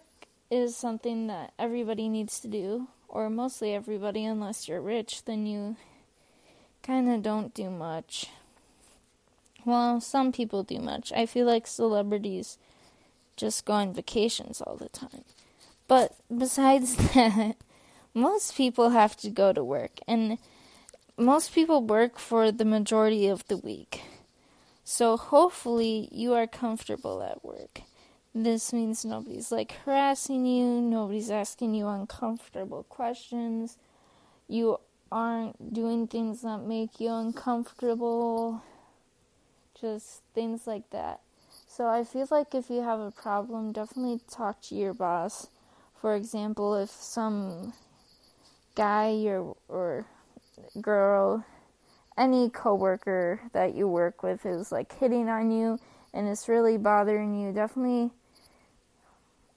is 0.50 0.76
something 0.76 1.26
that 1.26 1.52
everybody 1.58 2.08
needs 2.08 2.40
to 2.40 2.48
do, 2.48 2.88
or 3.08 3.28
mostly 3.28 3.74
everybody, 3.74 4.24
unless 4.24 4.68
you're 4.68 4.80
rich, 4.80 5.24
then 5.24 5.46
you 5.46 5.76
kind 6.82 7.08
of 7.10 7.22
don't 7.22 7.52
do 7.54 7.70
much. 7.70 8.26
Well, 9.64 10.00
some 10.00 10.30
people 10.30 10.62
do 10.62 10.78
much. 10.78 11.12
I 11.12 11.26
feel 11.26 11.46
like 11.46 11.66
celebrities 11.66 12.58
just 13.36 13.64
go 13.64 13.74
on 13.74 13.92
vacations 13.92 14.60
all 14.60 14.76
the 14.76 14.88
time. 14.88 15.24
But 15.88 16.14
besides 16.36 16.96
that, 17.14 17.56
most 18.14 18.56
people 18.56 18.90
have 18.90 19.16
to 19.18 19.30
go 19.30 19.52
to 19.52 19.62
work, 19.62 20.00
and 20.08 20.38
most 21.16 21.54
people 21.54 21.82
work 21.82 22.18
for 22.18 22.50
the 22.50 22.64
majority 22.64 23.26
of 23.28 23.46
the 23.48 23.56
week. 23.56 24.02
So 24.84 25.16
hopefully 25.16 26.08
you 26.12 26.34
are 26.34 26.46
comfortable 26.46 27.22
at 27.22 27.44
work. 27.44 27.82
This 28.34 28.72
means 28.72 29.04
nobody's 29.04 29.50
like 29.50 29.72
harassing 29.84 30.46
you, 30.46 30.80
nobody's 30.80 31.30
asking 31.30 31.74
you 31.74 31.88
uncomfortable 31.88 32.84
questions. 32.84 33.78
You 34.46 34.78
aren't 35.10 35.72
doing 35.72 36.06
things 36.06 36.42
that 36.42 36.58
make 36.58 37.00
you 37.00 37.12
uncomfortable. 37.12 38.62
Just 39.80 40.22
things 40.34 40.66
like 40.66 40.90
that. 40.90 41.20
So 41.76 41.88
I 41.88 42.04
feel 42.04 42.26
like 42.30 42.54
if 42.54 42.70
you 42.70 42.80
have 42.80 43.00
a 43.00 43.10
problem, 43.10 43.70
definitely 43.70 44.20
talk 44.30 44.62
to 44.62 44.74
your 44.74 44.94
boss. 44.94 45.48
For 46.00 46.14
example, 46.14 46.74
if 46.74 46.88
some 46.88 47.74
guy 48.74 49.12
or 49.26 49.54
or 49.68 50.06
girl, 50.80 51.44
any 52.16 52.48
coworker 52.48 53.42
that 53.52 53.74
you 53.74 53.88
work 53.88 54.22
with 54.22 54.46
is 54.46 54.72
like 54.72 54.98
hitting 54.98 55.28
on 55.28 55.50
you 55.50 55.78
and 56.14 56.26
it's 56.26 56.48
really 56.48 56.78
bothering 56.78 57.38
you, 57.38 57.52
definitely 57.52 58.10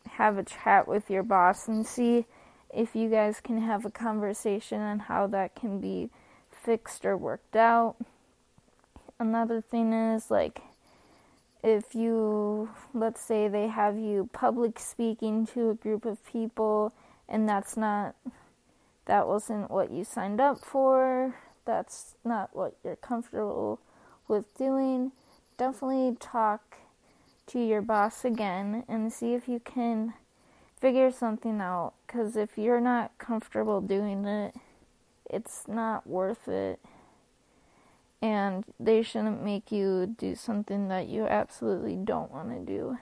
have 0.10 0.38
a 0.38 0.44
chat 0.44 0.90
with 0.90 1.10
your 1.10 1.24
boss 1.24 1.70
and 1.70 1.88
see 1.88 2.26
if 2.74 2.98
you 2.98 3.10
guys 3.10 3.40
can 3.40 3.62
have 3.62 3.86
a 3.86 3.90
conversation 3.90 4.82
on 4.82 5.00
how 5.00 5.26
that 5.28 5.56
can 5.56 5.80
be 5.80 6.10
fixed 6.52 7.06
or 7.06 7.16
worked 7.16 7.56
out. 7.56 7.96
Another 9.18 9.62
thing 9.62 9.94
is 9.94 10.30
like 10.30 10.60
if 11.64 11.94
you 11.94 12.70
let's 12.94 13.22
say 13.22 13.48
they 13.48 13.68
have 13.68 13.98
you 13.98 14.30
public 14.32 14.80
speaking 14.80 15.46
to 15.46 15.70
a 15.70 15.74
group 15.74 16.06
of 16.06 16.26
people 16.26 16.94
and 17.28 17.48
that's 17.48 17.76
not 17.76 18.16
that 19.06 19.28
wasn't 19.28 19.70
what 19.70 19.92
you 19.92 20.04
signed 20.04 20.40
up 20.40 20.58
for 20.60 21.36
that's 21.66 22.16
not 22.24 22.50
what 22.56 22.76
you're 22.84 22.96
comfortable 22.96 23.80
with 24.28 24.58
doing 24.58 25.12
definitely 25.58 26.16
talk 26.20 26.78
to 27.46 27.60
your 27.60 27.82
boss 27.82 28.24
again 28.24 28.84
and 28.88 29.12
see 29.12 29.34
if 29.34 29.48
you 29.48 29.60
can 29.60 30.14
figure 30.80 31.12
something 31.12 31.60
out. 31.60 31.94
Cuz 32.08 32.38
if 32.38 32.58
you're 32.58 32.80
not 32.80 33.12
comfortable 33.18 33.82
doing 33.82 34.26
it 34.26 34.56
it's 35.30 35.68
not 35.68 36.08
worth 36.08 36.48
it 36.48 36.80
and 38.22 38.66
they 38.80 39.02
shouldn't 39.02 39.44
make 39.44 39.72
you 39.72 40.16
do 40.18 40.36
something 40.36 40.90
that 40.90 41.08
you 41.08 41.26
absolutely 41.26 41.96
don't 41.96 42.32
want 42.32 42.50
to 42.50 42.60
do. 42.60 42.98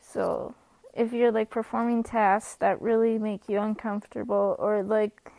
So, 0.00 0.54
if 0.94 1.12
you're 1.12 1.32
like 1.32 1.50
performing 1.50 2.02
tasks 2.02 2.56
that 2.56 2.80
really 2.80 3.18
make 3.18 3.48
you 3.48 3.60
uncomfortable 3.60 4.56
or 4.58 4.82
like 4.82 5.32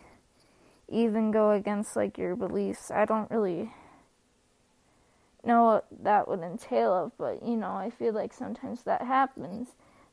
even 0.88 1.32
go 1.32 1.52
against 1.52 1.96
like 1.96 2.18
your 2.18 2.36
beliefs, 2.36 2.92
I 2.92 3.06
don't 3.06 3.30
really 3.32 3.72
know 5.44 5.64
what 5.64 5.88
that 6.04 6.28
would 6.28 6.42
entail 6.42 6.94
of, 6.94 7.12
but 7.18 7.44
you 7.44 7.58
know, 7.58 7.72
I 7.72 7.90
feel 7.90 8.14
like 8.14 8.34
sometimes 8.34 8.84
that 8.84 9.02
happens. 9.02 9.70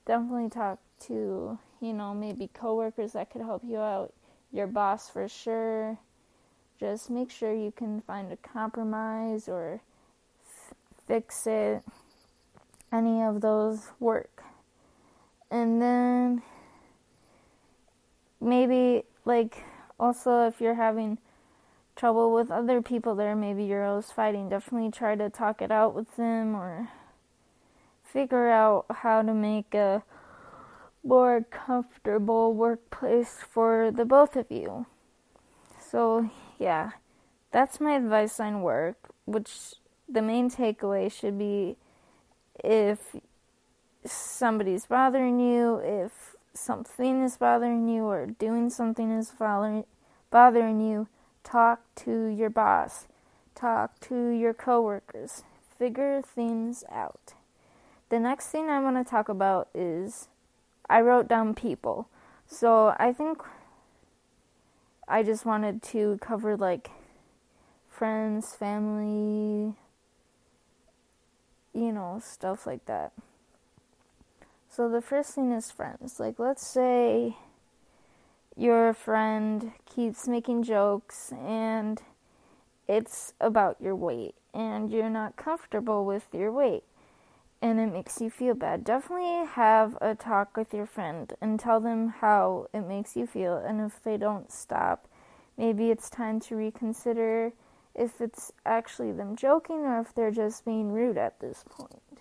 Definitely 0.06 0.50
talk 0.50 0.78
to, 1.06 1.58
you 1.80 1.92
know, 1.92 2.14
maybe 2.14 2.48
coworkers 2.52 3.12
that 3.12 3.30
could 3.30 3.42
help 3.42 3.62
you 3.64 3.78
out, 3.78 4.12
your 4.52 4.66
boss 4.66 5.08
for 5.08 5.28
sure 5.28 5.98
just 6.84 7.08
make 7.08 7.30
sure 7.30 7.54
you 7.54 7.72
can 7.72 8.02
find 8.02 8.30
a 8.30 8.36
compromise 8.36 9.48
or 9.48 9.80
f- 10.46 10.74
fix 11.08 11.46
it. 11.46 11.82
Any 12.92 13.22
of 13.22 13.40
those 13.40 13.88
work. 13.98 14.42
And 15.50 15.80
then 15.80 16.42
maybe, 18.38 19.04
like, 19.24 19.64
also 19.98 20.46
if 20.46 20.60
you're 20.60 20.74
having 20.74 21.16
trouble 21.96 22.34
with 22.34 22.50
other 22.50 22.82
people 22.82 23.14
there, 23.14 23.34
maybe 23.34 23.64
you're 23.64 23.86
always 23.86 24.12
fighting, 24.12 24.50
definitely 24.50 24.90
try 24.90 25.16
to 25.16 25.30
talk 25.30 25.62
it 25.62 25.70
out 25.70 25.94
with 25.94 26.14
them 26.16 26.54
or 26.54 26.90
figure 28.02 28.50
out 28.50 28.84
how 28.90 29.22
to 29.22 29.32
make 29.32 29.74
a 29.74 30.02
more 31.02 31.46
comfortable 31.50 32.52
workplace 32.52 33.38
for 33.50 33.90
the 33.90 34.04
both 34.04 34.36
of 34.36 34.50
you. 34.50 34.84
So, 35.80 36.30
yeah, 36.58 36.92
that's 37.50 37.80
my 37.80 37.96
advice 37.96 38.40
on 38.40 38.62
work, 38.62 38.96
which 39.24 39.74
the 40.08 40.22
main 40.22 40.50
takeaway 40.50 41.10
should 41.10 41.38
be 41.38 41.76
if 42.62 43.16
somebody's 44.04 44.86
bothering 44.86 45.40
you, 45.40 45.76
if 45.82 46.36
something 46.52 47.22
is 47.22 47.36
bothering 47.36 47.88
you, 47.88 48.04
or 48.04 48.26
doing 48.26 48.70
something 48.70 49.10
is 49.10 49.32
bothering 49.32 50.80
you, 50.80 51.08
talk 51.42 51.80
to 51.96 52.26
your 52.26 52.50
boss, 52.50 53.06
talk 53.54 53.98
to 54.00 54.28
your 54.28 54.54
coworkers, 54.54 55.42
figure 55.78 56.22
things 56.22 56.84
out. 56.90 57.34
The 58.10 58.20
next 58.20 58.48
thing 58.48 58.68
I 58.68 58.80
want 58.80 58.96
to 58.96 59.10
talk 59.10 59.28
about 59.28 59.68
is 59.74 60.28
I 60.88 61.00
wrote 61.00 61.26
down 61.26 61.54
people. 61.54 62.08
So 62.46 62.94
I 62.98 63.12
think 63.12 63.42
I 65.06 65.22
just 65.22 65.44
wanted 65.44 65.82
to 65.84 66.18
cover 66.20 66.56
like 66.56 66.90
friends, 67.90 68.54
family, 68.54 69.74
you 71.74 71.92
know, 71.92 72.20
stuff 72.22 72.66
like 72.66 72.86
that. 72.86 73.12
So 74.68 74.88
the 74.88 75.00
first 75.00 75.34
thing 75.34 75.52
is 75.52 75.70
friends. 75.70 76.18
Like 76.18 76.38
let's 76.38 76.66
say 76.66 77.36
your 78.56 78.94
friend 78.94 79.72
keeps 79.84 80.26
making 80.26 80.62
jokes 80.62 81.32
and 81.32 82.00
it's 82.88 83.34
about 83.40 83.76
your 83.80 83.96
weight 83.96 84.34
and 84.52 84.90
you're 84.90 85.10
not 85.10 85.36
comfortable 85.36 86.04
with 86.04 86.28
your 86.32 86.52
weight 86.52 86.84
and 87.64 87.80
it 87.80 87.90
makes 87.90 88.20
you 88.20 88.28
feel 88.28 88.52
bad, 88.52 88.84
definitely 88.84 89.46
have 89.46 89.96
a 90.02 90.14
talk 90.14 90.54
with 90.54 90.74
your 90.74 90.84
friend 90.84 91.32
and 91.40 91.58
tell 91.58 91.80
them 91.80 92.08
how 92.20 92.66
it 92.74 92.82
makes 92.82 93.16
you 93.16 93.26
feel. 93.26 93.56
And 93.56 93.80
if 93.80 94.02
they 94.02 94.18
don't 94.18 94.52
stop, 94.52 95.08
maybe 95.56 95.90
it's 95.90 96.10
time 96.10 96.40
to 96.40 96.56
reconsider 96.56 97.54
if 97.94 98.20
it's 98.20 98.52
actually 98.66 99.12
them 99.12 99.34
joking 99.34 99.76
or 99.76 99.98
if 99.98 100.14
they're 100.14 100.30
just 100.30 100.66
being 100.66 100.92
rude 100.92 101.16
at 101.16 101.40
this 101.40 101.64
point. 101.66 102.20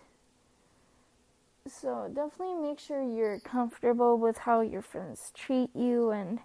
So, 1.68 2.10
definitely 2.14 2.70
make 2.70 2.80
sure 2.80 3.04
you're 3.04 3.40
comfortable 3.40 4.18
with 4.18 4.38
how 4.38 4.62
your 4.62 4.82
friends 4.82 5.34
treat 5.36 5.76
you 5.76 6.10
and 6.12 6.40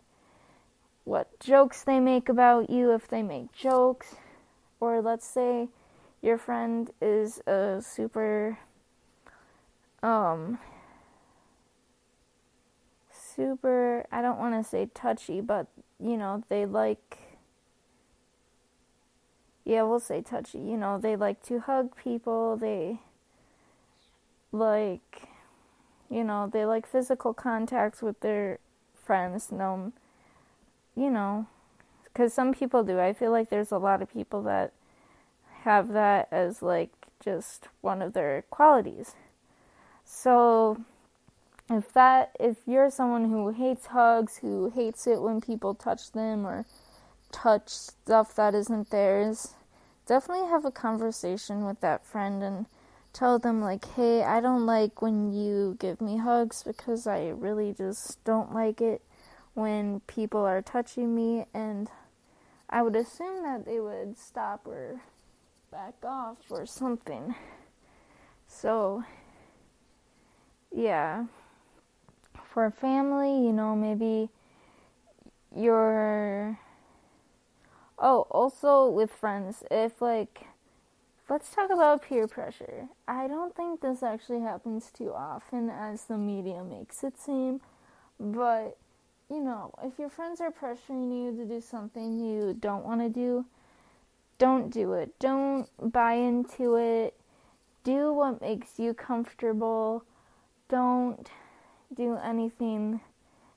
what 1.05 1.39
jokes 1.39 1.85
they 1.85 2.01
make 2.01 2.29
about 2.29 2.69
you 2.69 2.93
if 2.95 3.07
they 3.07 3.23
make 3.23 3.53
jokes. 3.53 4.17
Or 4.81 5.01
let's 5.01 5.27
say 5.27 5.69
your 6.21 6.37
friend 6.37 6.91
is 7.01 7.41
a 7.47 7.81
super 7.81 8.59
um 10.03 10.59
super 13.13 14.07
I 14.11 14.23
don't 14.23 14.39
want 14.39 14.55
to 14.63 14.69
say 14.69 14.89
touchy, 14.95 15.41
but 15.41 15.67
you 16.01 16.17
know, 16.17 16.43
they 16.49 16.67
like 16.67 17.19
yeah, 19.65 19.83
we'll 19.83 20.01
say 20.01 20.23
touchy. 20.23 20.59
You 20.59 20.77
know, 20.79 20.99
they 20.99 21.15
like 21.17 21.43
to 21.47 21.61
hug 21.61 21.95
people. 21.97 22.57
They 22.57 23.01
like 24.53 25.23
you 26.11 26.25
know, 26.25 26.49
they 26.51 26.65
like 26.65 26.87
physical 26.87 27.35
contact 27.35 28.03
with 28.03 28.21
their 28.21 28.59
friends. 28.95 29.53
No, 29.53 29.93
you 30.97 31.11
know, 31.11 31.47
because 32.05 32.33
some 32.35 32.53
people 32.55 32.83
do. 32.85 32.99
I 33.01 33.13
feel 33.13 33.31
like 33.31 33.51
there's 33.51 33.73
a 33.73 33.79
lot 33.79 34.03
of 34.03 34.13
people 34.13 34.43
that 34.45 34.73
have 35.63 35.93
that 35.93 36.29
as 36.31 36.63
like 36.63 36.91
just 37.21 37.69
one 37.81 38.03
of 38.03 38.13
their 38.15 38.45
qualities. 38.51 39.15
So 40.11 40.79
if 41.69 41.93
that 41.93 42.35
if 42.41 42.57
you're 42.67 42.91
someone 42.91 43.29
who 43.29 43.51
hates 43.51 43.87
hugs, 43.87 44.39
who 44.39 44.71
hates 44.71 45.07
it 45.07 45.21
when 45.21 45.43
people 45.43 45.75
touch 45.75 46.13
them 46.13 46.47
or 46.47 46.65
touch 47.31 47.69
stuff 47.69 48.35
that 48.35 48.55
isn't 48.55 48.89
theirs, 48.89 49.55
definitely 50.07 50.49
have 50.49 50.65
a 50.65 50.71
conversation 50.71 51.67
with 51.67 51.81
that 51.83 52.07
friend 52.07 52.43
and 52.43 52.65
tell 53.13 53.39
them 53.39 53.61
like, 53.61 53.85
"Hey, 53.85 54.25
I 54.25 54.41
don't 54.41 54.65
like 54.65 55.03
when 55.03 55.31
you 55.31 55.77
give 55.79 56.01
me 56.01 56.17
hugs 56.17 56.63
because 56.63 57.07
I 57.07 57.29
really 57.29 57.75
just 57.75 58.25
don't 58.25 58.55
like 58.55 58.81
it 58.81 59.03
when 59.53 60.01
people 60.07 60.41
are 60.41 60.63
touching 60.63 61.15
me." 61.15 61.45
And 61.53 61.91
I 62.71 62.81
would 62.81 62.97
assume 62.97 63.43
that 63.43 63.67
they 63.67 63.79
would 63.79 64.17
stop 64.17 64.67
or 64.67 65.03
back 65.71 66.03
off 66.03 66.39
or 66.51 66.65
something. 66.65 67.35
So, 68.47 69.05
yeah. 70.75 71.27
For 72.45 72.71
family, 72.71 73.45
you 73.47 73.53
know, 73.53 73.77
maybe 73.77 74.31
your 75.55 76.59
Oh, 77.99 78.27
also 78.31 78.89
with 78.89 79.11
friends, 79.11 79.65
if 79.71 80.01
like, 80.01 80.47
let's 81.29 81.51
talk 81.53 81.71
about 81.71 82.03
peer 82.03 82.29
pressure. 82.29 82.89
I 83.09 83.27
don't 83.27 83.57
think 83.57 83.81
this 83.81 84.03
actually 84.05 84.41
happens 84.41 84.91
too 84.93 85.13
often 85.13 85.69
as 85.69 86.05
the 86.05 86.17
media 86.17 86.63
makes 86.63 87.03
it 87.03 87.19
seem, 87.19 87.61
but 88.21 88.77
you 89.29 89.41
know, 89.41 89.73
if 89.83 89.99
your 89.99 90.09
friends 90.09 90.41
are 90.41 90.53
pressuring 90.53 91.11
you 91.13 91.37
to 91.37 91.45
do 91.45 91.61
something 91.61 92.25
you 92.25 92.57
don't 92.59 92.85
want 92.85 93.01
to 93.01 93.09
do, 93.09 93.45
don't 94.39 94.71
do 94.71 94.93
it. 94.93 95.19
Don't 95.19 95.69
buy 95.81 96.15
into 96.15 96.77
it. 96.77 97.15
Do 97.83 98.13
what 98.13 98.41
makes 98.41 98.79
you 98.79 98.95
comfortable. 98.95 100.05
Don't 100.69 101.29
do 101.95 102.17
anything 102.17 103.01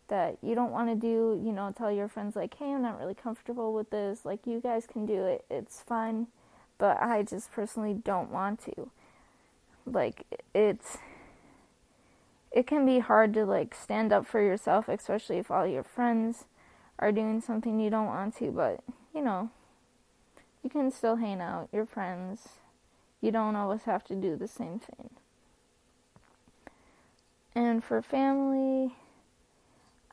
that 0.08 0.38
you 0.42 0.56
don't 0.56 0.72
want 0.72 0.90
to 0.90 0.96
do, 0.96 1.42
you 1.44 1.54
know, 1.54 1.74
tell 1.76 1.92
your 1.92 2.08
friends, 2.08 2.36
like, 2.36 2.56
hey, 2.58 2.74
I'm 2.74 2.82
not 2.82 3.00
really 3.00 3.14
comfortable 3.14 3.74
with 3.74 3.90
this. 3.92 4.26
Like, 4.26 4.46
you 4.46 4.60
guys 4.60 4.86
can 4.86 5.06
do 5.06 5.26
it. 5.26 5.46
It's 5.50 5.82
fine. 5.82 6.28
But 6.78 7.02
I 7.02 7.24
just 7.24 7.52
personally 7.52 7.94
don't 7.94 8.32
want 8.32 8.64
to. 8.66 8.90
Like, 9.86 10.26
it's. 10.54 10.98
It 12.52 12.68
can 12.68 12.86
be 12.86 13.00
hard 13.00 13.34
to, 13.36 13.46
like, 13.46 13.74
stand 13.74 14.12
up 14.12 14.26
for 14.26 14.42
yourself, 14.42 14.90
especially 14.90 15.38
if 15.38 15.50
all 15.50 15.66
your 15.66 15.84
friends 15.84 16.44
are 17.00 17.14
doing 17.14 17.40
something 17.40 17.80
you 17.80 17.90
don't 17.90 18.08
want 18.08 18.36
to. 18.38 18.52
But, 18.52 18.82
you 19.16 19.22
know, 19.22 19.50
you 20.62 20.70
can 20.70 20.92
still 20.92 21.16
hang 21.16 21.40
out, 21.40 21.70
your 21.72 21.86
friends. 21.86 22.50
You 23.22 23.32
don't 23.32 23.56
always 23.56 23.84
have 23.84 24.04
to 24.06 24.16
do 24.16 24.36
the 24.36 24.48
same 24.50 24.80
thing. 24.80 25.12
And 27.54 27.84
for 27.84 28.02
family, 28.02 28.96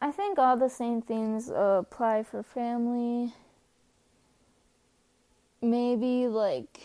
I 0.00 0.10
think 0.10 0.38
all 0.38 0.56
the 0.56 0.68
same 0.68 1.02
things 1.02 1.50
apply 1.54 2.24
for 2.24 2.42
family. 2.42 3.34
Maybe, 5.60 6.26
like, 6.28 6.80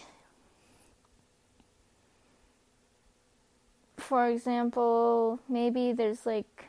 for 3.98 4.28
example, 4.28 5.39
maybe 5.50 5.92
there's 5.94 6.26
like 6.26 6.66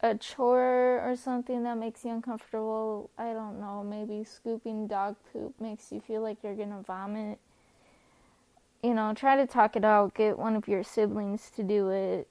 a 0.00 0.16
chore 0.16 1.00
or 1.04 1.14
something 1.16 1.62
that 1.64 1.76
makes 1.76 2.04
you 2.04 2.12
uncomfortable. 2.12 3.10
I 3.18 3.32
don't 3.32 3.60
know. 3.60 3.84
Maybe 3.84 4.24
scooping 4.24 4.86
dog 4.86 5.16
poop 5.32 5.60
makes 5.60 5.92
you 5.92 6.00
feel 6.00 6.22
like 6.22 6.38
you're 6.42 6.54
gonna 6.54 6.82
vomit. 6.82 7.38
You 8.82 8.94
know, 8.94 9.12
try 9.14 9.36
to 9.36 9.46
talk 9.46 9.76
it 9.76 9.84
out. 9.84 10.14
Get 10.14 10.38
one 10.38 10.56
of 10.56 10.66
your 10.66 10.82
siblings 10.82 11.50
to 11.56 11.62
do 11.62 11.90
it 11.90 12.28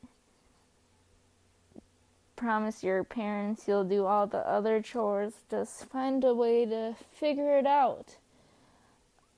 promise 2.40 2.84
your 2.86 3.04
parents 3.04 3.68
you'll 3.68 3.84
do 3.84 4.06
all 4.06 4.26
the 4.26 4.38
other 4.48 4.82
chores. 4.82 5.34
Just 5.52 5.86
find 5.90 6.24
a 6.24 6.34
way 6.34 6.66
to 6.66 6.96
figure 7.20 7.58
it 7.58 7.68
out. 7.68 8.16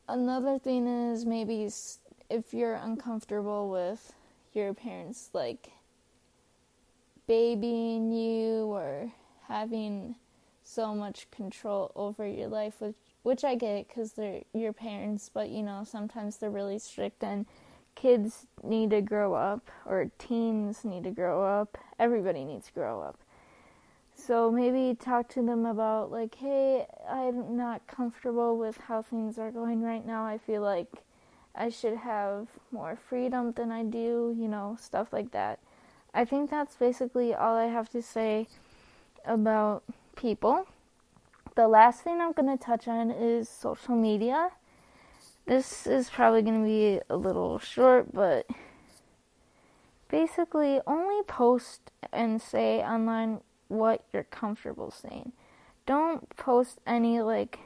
Another 0.07 0.59
thing 0.59 0.85
is 0.85 1.25
maybe 1.25 1.67
if 2.29 2.53
you're 2.53 2.75
uncomfortable 2.75 3.71
with 3.71 4.13
your 4.53 4.75
parents, 4.75 5.31
like 5.33 5.71
babying 7.25 8.11
you 8.11 8.65
or 8.65 9.11
having 9.47 10.15
so 10.63 10.93
much 10.93 11.29
control 11.31 11.91
over 11.95 12.27
your 12.27 12.49
life, 12.49 12.75
which 12.79 12.95
which 13.23 13.43
I 13.43 13.55
get 13.55 13.87
because 13.87 14.13
they're 14.13 14.41
your 14.53 14.73
parents, 14.73 15.29
but 15.33 15.49
you 15.49 15.63
know 15.63 15.83
sometimes 15.85 16.37
they're 16.37 16.49
really 16.49 16.79
strict 16.79 17.23
and 17.23 17.45
kids 17.95 18.47
need 18.63 18.89
to 18.91 19.01
grow 19.01 19.33
up 19.33 19.69
or 19.85 20.11
teens 20.17 20.83
need 20.83 21.03
to 21.03 21.11
grow 21.11 21.43
up. 21.43 21.77
Everybody 21.99 22.43
needs 22.45 22.67
to 22.67 22.73
grow 22.73 23.01
up. 23.01 23.19
So 24.15 24.51
maybe 24.51 24.95
talk 24.95 25.29
to 25.29 25.41
them 25.41 25.65
about 25.65 26.11
like, 26.11 26.35
hey, 26.35 26.85
I'm 27.09 27.57
not 27.57 27.87
comfortable 27.87 28.57
with 28.57 28.77
how 28.77 29.01
things 29.01 29.37
are 29.37 29.51
going 29.51 29.81
right 29.81 30.05
now. 30.05 30.25
I 30.25 30.37
feel 30.37 30.61
like 30.61 31.03
I 31.55 31.69
should 31.69 31.97
have 31.97 32.47
more 32.71 32.95
freedom 32.95 33.51
than 33.53 33.71
I 33.71 33.83
do, 33.83 34.35
you 34.37 34.47
know, 34.47 34.77
stuff 34.79 35.11
like 35.11 35.31
that. 35.31 35.59
I 36.13 36.25
think 36.25 36.49
that's 36.49 36.75
basically 36.75 37.33
all 37.33 37.55
I 37.55 37.65
have 37.65 37.89
to 37.89 38.01
say 38.01 38.47
about 39.25 39.83
people. 40.15 40.67
The 41.55 41.67
last 41.67 42.01
thing 42.03 42.21
I'm 42.21 42.31
going 42.31 42.57
to 42.57 42.63
touch 42.63 42.87
on 42.87 43.11
is 43.11 43.49
social 43.49 43.95
media. 43.95 44.51
This 45.45 45.85
is 45.85 46.09
probably 46.09 46.41
going 46.43 46.61
to 46.61 46.67
be 46.67 47.01
a 47.09 47.17
little 47.17 47.59
short, 47.59 48.13
but 48.13 48.45
basically 50.07 50.79
only 50.87 51.23
post 51.23 51.91
and 52.13 52.41
say 52.41 52.79
online 52.81 53.41
what 53.67 54.03
you're 54.13 54.23
comfortable 54.23 54.91
saying. 54.91 55.33
Don't 55.85 56.29
post 56.37 56.79
any 56.85 57.21
like 57.21 57.59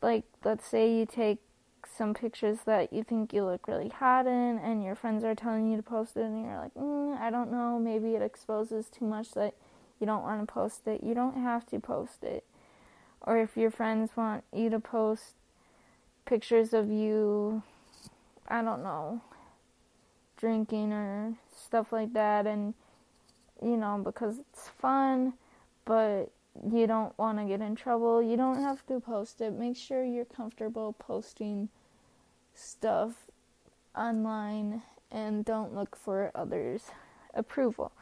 like 0.00 0.24
let's 0.44 0.66
say 0.66 0.92
you 0.92 1.04
take 1.04 1.38
some 1.86 2.14
pictures 2.14 2.60
that 2.66 2.92
you 2.92 3.02
think 3.02 3.32
you 3.32 3.44
look 3.44 3.66
really 3.66 3.88
hot 3.88 4.26
in 4.26 4.58
and 4.58 4.84
your 4.84 4.94
friends 4.94 5.24
are 5.24 5.34
telling 5.34 5.70
you 5.70 5.76
to 5.76 5.82
post 5.82 6.16
it 6.16 6.22
and 6.22 6.44
you're 6.44 6.58
like, 6.58 6.74
mm, 6.74 7.18
I 7.18 7.30
don't 7.30 7.50
know, 7.50 7.78
maybe 7.78 8.14
it 8.14 8.22
exposes 8.22 8.88
too 8.88 9.06
much 9.06 9.32
that 9.32 9.54
you 9.98 10.06
don't 10.06 10.22
want 10.22 10.46
to 10.46 10.52
post 10.52 10.86
it. 10.86 11.02
You 11.02 11.14
don't 11.14 11.36
have 11.36 11.66
to 11.66 11.80
post 11.80 12.22
it. 12.22 12.44
Or 13.22 13.38
if 13.38 13.56
your 13.56 13.70
friends 13.70 14.10
want 14.16 14.44
you 14.52 14.70
to 14.70 14.80
post 14.80 15.34
pictures 16.24 16.72
of 16.72 16.88
you, 16.88 17.62
I 18.46 18.62
don't 18.62 18.82
know, 18.82 19.20
drinking 20.36 20.92
or 20.92 21.34
stuff 21.54 21.92
like 21.92 22.12
that, 22.14 22.46
and 22.46 22.74
you 23.62 23.76
know, 23.76 24.00
because 24.02 24.38
it's 24.38 24.68
fun, 24.68 25.34
but 25.84 26.30
you 26.72 26.86
don't 26.86 27.16
want 27.18 27.38
to 27.38 27.44
get 27.44 27.60
in 27.60 27.74
trouble, 27.74 28.22
you 28.22 28.36
don't 28.36 28.62
have 28.62 28.86
to 28.86 29.00
post 29.00 29.40
it. 29.40 29.52
Make 29.52 29.76
sure 29.76 30.04
you're 30.04 30.24
comfortable 30.24 30.94
posting 30.98 31.68
stuff 32.54 33.26
online 33.96 34.82
and 35.10 35.44
don't 35.44 35.74
look 35.74 35.96
for 35.96 36.30
others' 36.34 36.90
approval. 37.34 37.92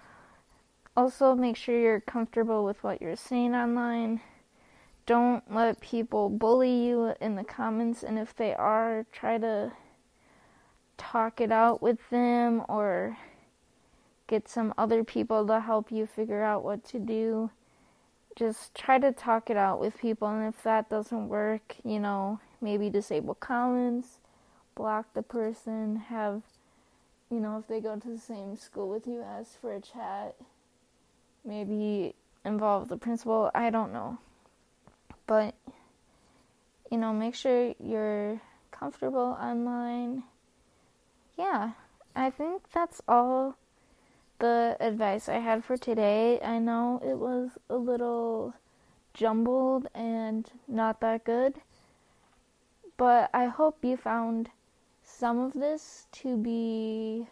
Also, 0.97 1.35
make 1.35 1.57
sure 1.57 1.79
you're 1.79 2.01
comfortable 2.01 2.65
with 2.65 2.83
what 2.83 3.03
you're 3.03 3.17
saying 3.17 3.55
online 3.55 4.21
don't 5.07 5.55
let 5.55 5.81
people 5.81 6.29
bully 6.29 6.85
you 6.87 7.15
in 7.21 7.37
the 7.37 7.45
comments, 7.45 8.03
and 8.03 8.19
if 8.19 8.35
they 8.35 8.53
are, 8.55 9.07
try 9.13 9.39
to 9.39 9.73
talk 10.99 11.41
it 11.41 11.53
out 11.53 11.81
with 11.81 11.99
them 12.11 12.63
or 12.69 13.17
get 14.27 14.49
some 14.49 14.75
other 14.77 15.05
people 15.05 15.47
to 15.47 15.61
help 15.61 15.93
you 15.93 16.07
figure 16.07 16.43
out 16.43 16.65
what 16.65 16.85
to 16.85 16.99
do. 16.99 17.51
Just 18.35 18.75
try 18.75 18.99
to 18.99 19.13
talk 19.13 19.49
it 19.49 19.57
out 19.57 19.81
with 19.81 19.97
people, 19.99 20.29
and 20.29 20.53
if 20.53 20.63
that 20.65 20.91
doesn't 20.91 21.29
work, 21.29 21.77
you 21.85 22.01
know, 22.01 22.41
maybe 22.61 22.91
disable 22.91 23.35
comments, 23.35 24.19
block 24.75 25.07
the 25.15 25.23
person, 25.23 25.97
have, 26.09 26.43
you 27.31 27.39
know, 27.39 27.59
if 27.59 27.69
they 27.69 27.81
go 27.81 27.97
to 27.97 28.09
the 28.09 28.19
same 28.19 28.57
school 28.57 28.91
with 28.91 29.07
you, 29.07 29.23
ask 29.23 29.59
for 29.61 29.73
a 29.73 29.81
chat, 29.81 30.35
maybe 31.45 32.15
involve 32.45 32.89
the 32.89 32.97
principal. 32.97 33.51
I 33.55 33.71
don't 33.71 33.93
know. 33.93 34.19
But, 35.27 35.55
you 36.91 36.99
know, 36.99 37.13
make 37.13 37.35
sure 37.35 37.75
you're 37.79 38.41
comfortable 38.71 39.37
online. 39.41 40.25
Yeah, 41.37 41.73
I 42.15 42.31
think 42.31 42.71
that's 42.73 43.03
all 43.09 43.57
the 44.39 44.77
advice 44.81 45.29
I 45.29 45.39
had 45.39 45.65
for 45.65 45.77
today. 45.77 46.41
I 46.41 46.59
know 46.59 47.01
it 47.05 47.19
was 47.19 47.59
a 47.69 47.77
little 47.77 48.55
jumbled 49.15 49.89
and 49.95 50.51
not 50.69 51.01
that 51.01 51.25
good, 51.25 51.57
but 52.97 53.31
I 53.33 53.47
hope 53.47 53.85
you 53.85 53.97
found 53.97 54.51
some 55.03 55.39
of 55.39 55.55
this 55.55 56.07
to 56.13 56.37
be 56.37 57.27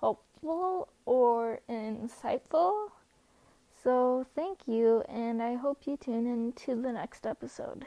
helpful 0.00 0.88
or 1.04 1.60
insightful. 1.68 2.90
So, 3.86 4.26
thank 4.34 4.66
you, 4.66 5.02
and 5.08 5.40
I 5.40 5.54
hope 5.54 5.86
you 5.86 5.96
tune 5.96 6.26
in 6.26 6.52
to 6.64 6.74
the 6.74 6.90
next 6.90 7.24
episode. 7.24 7.86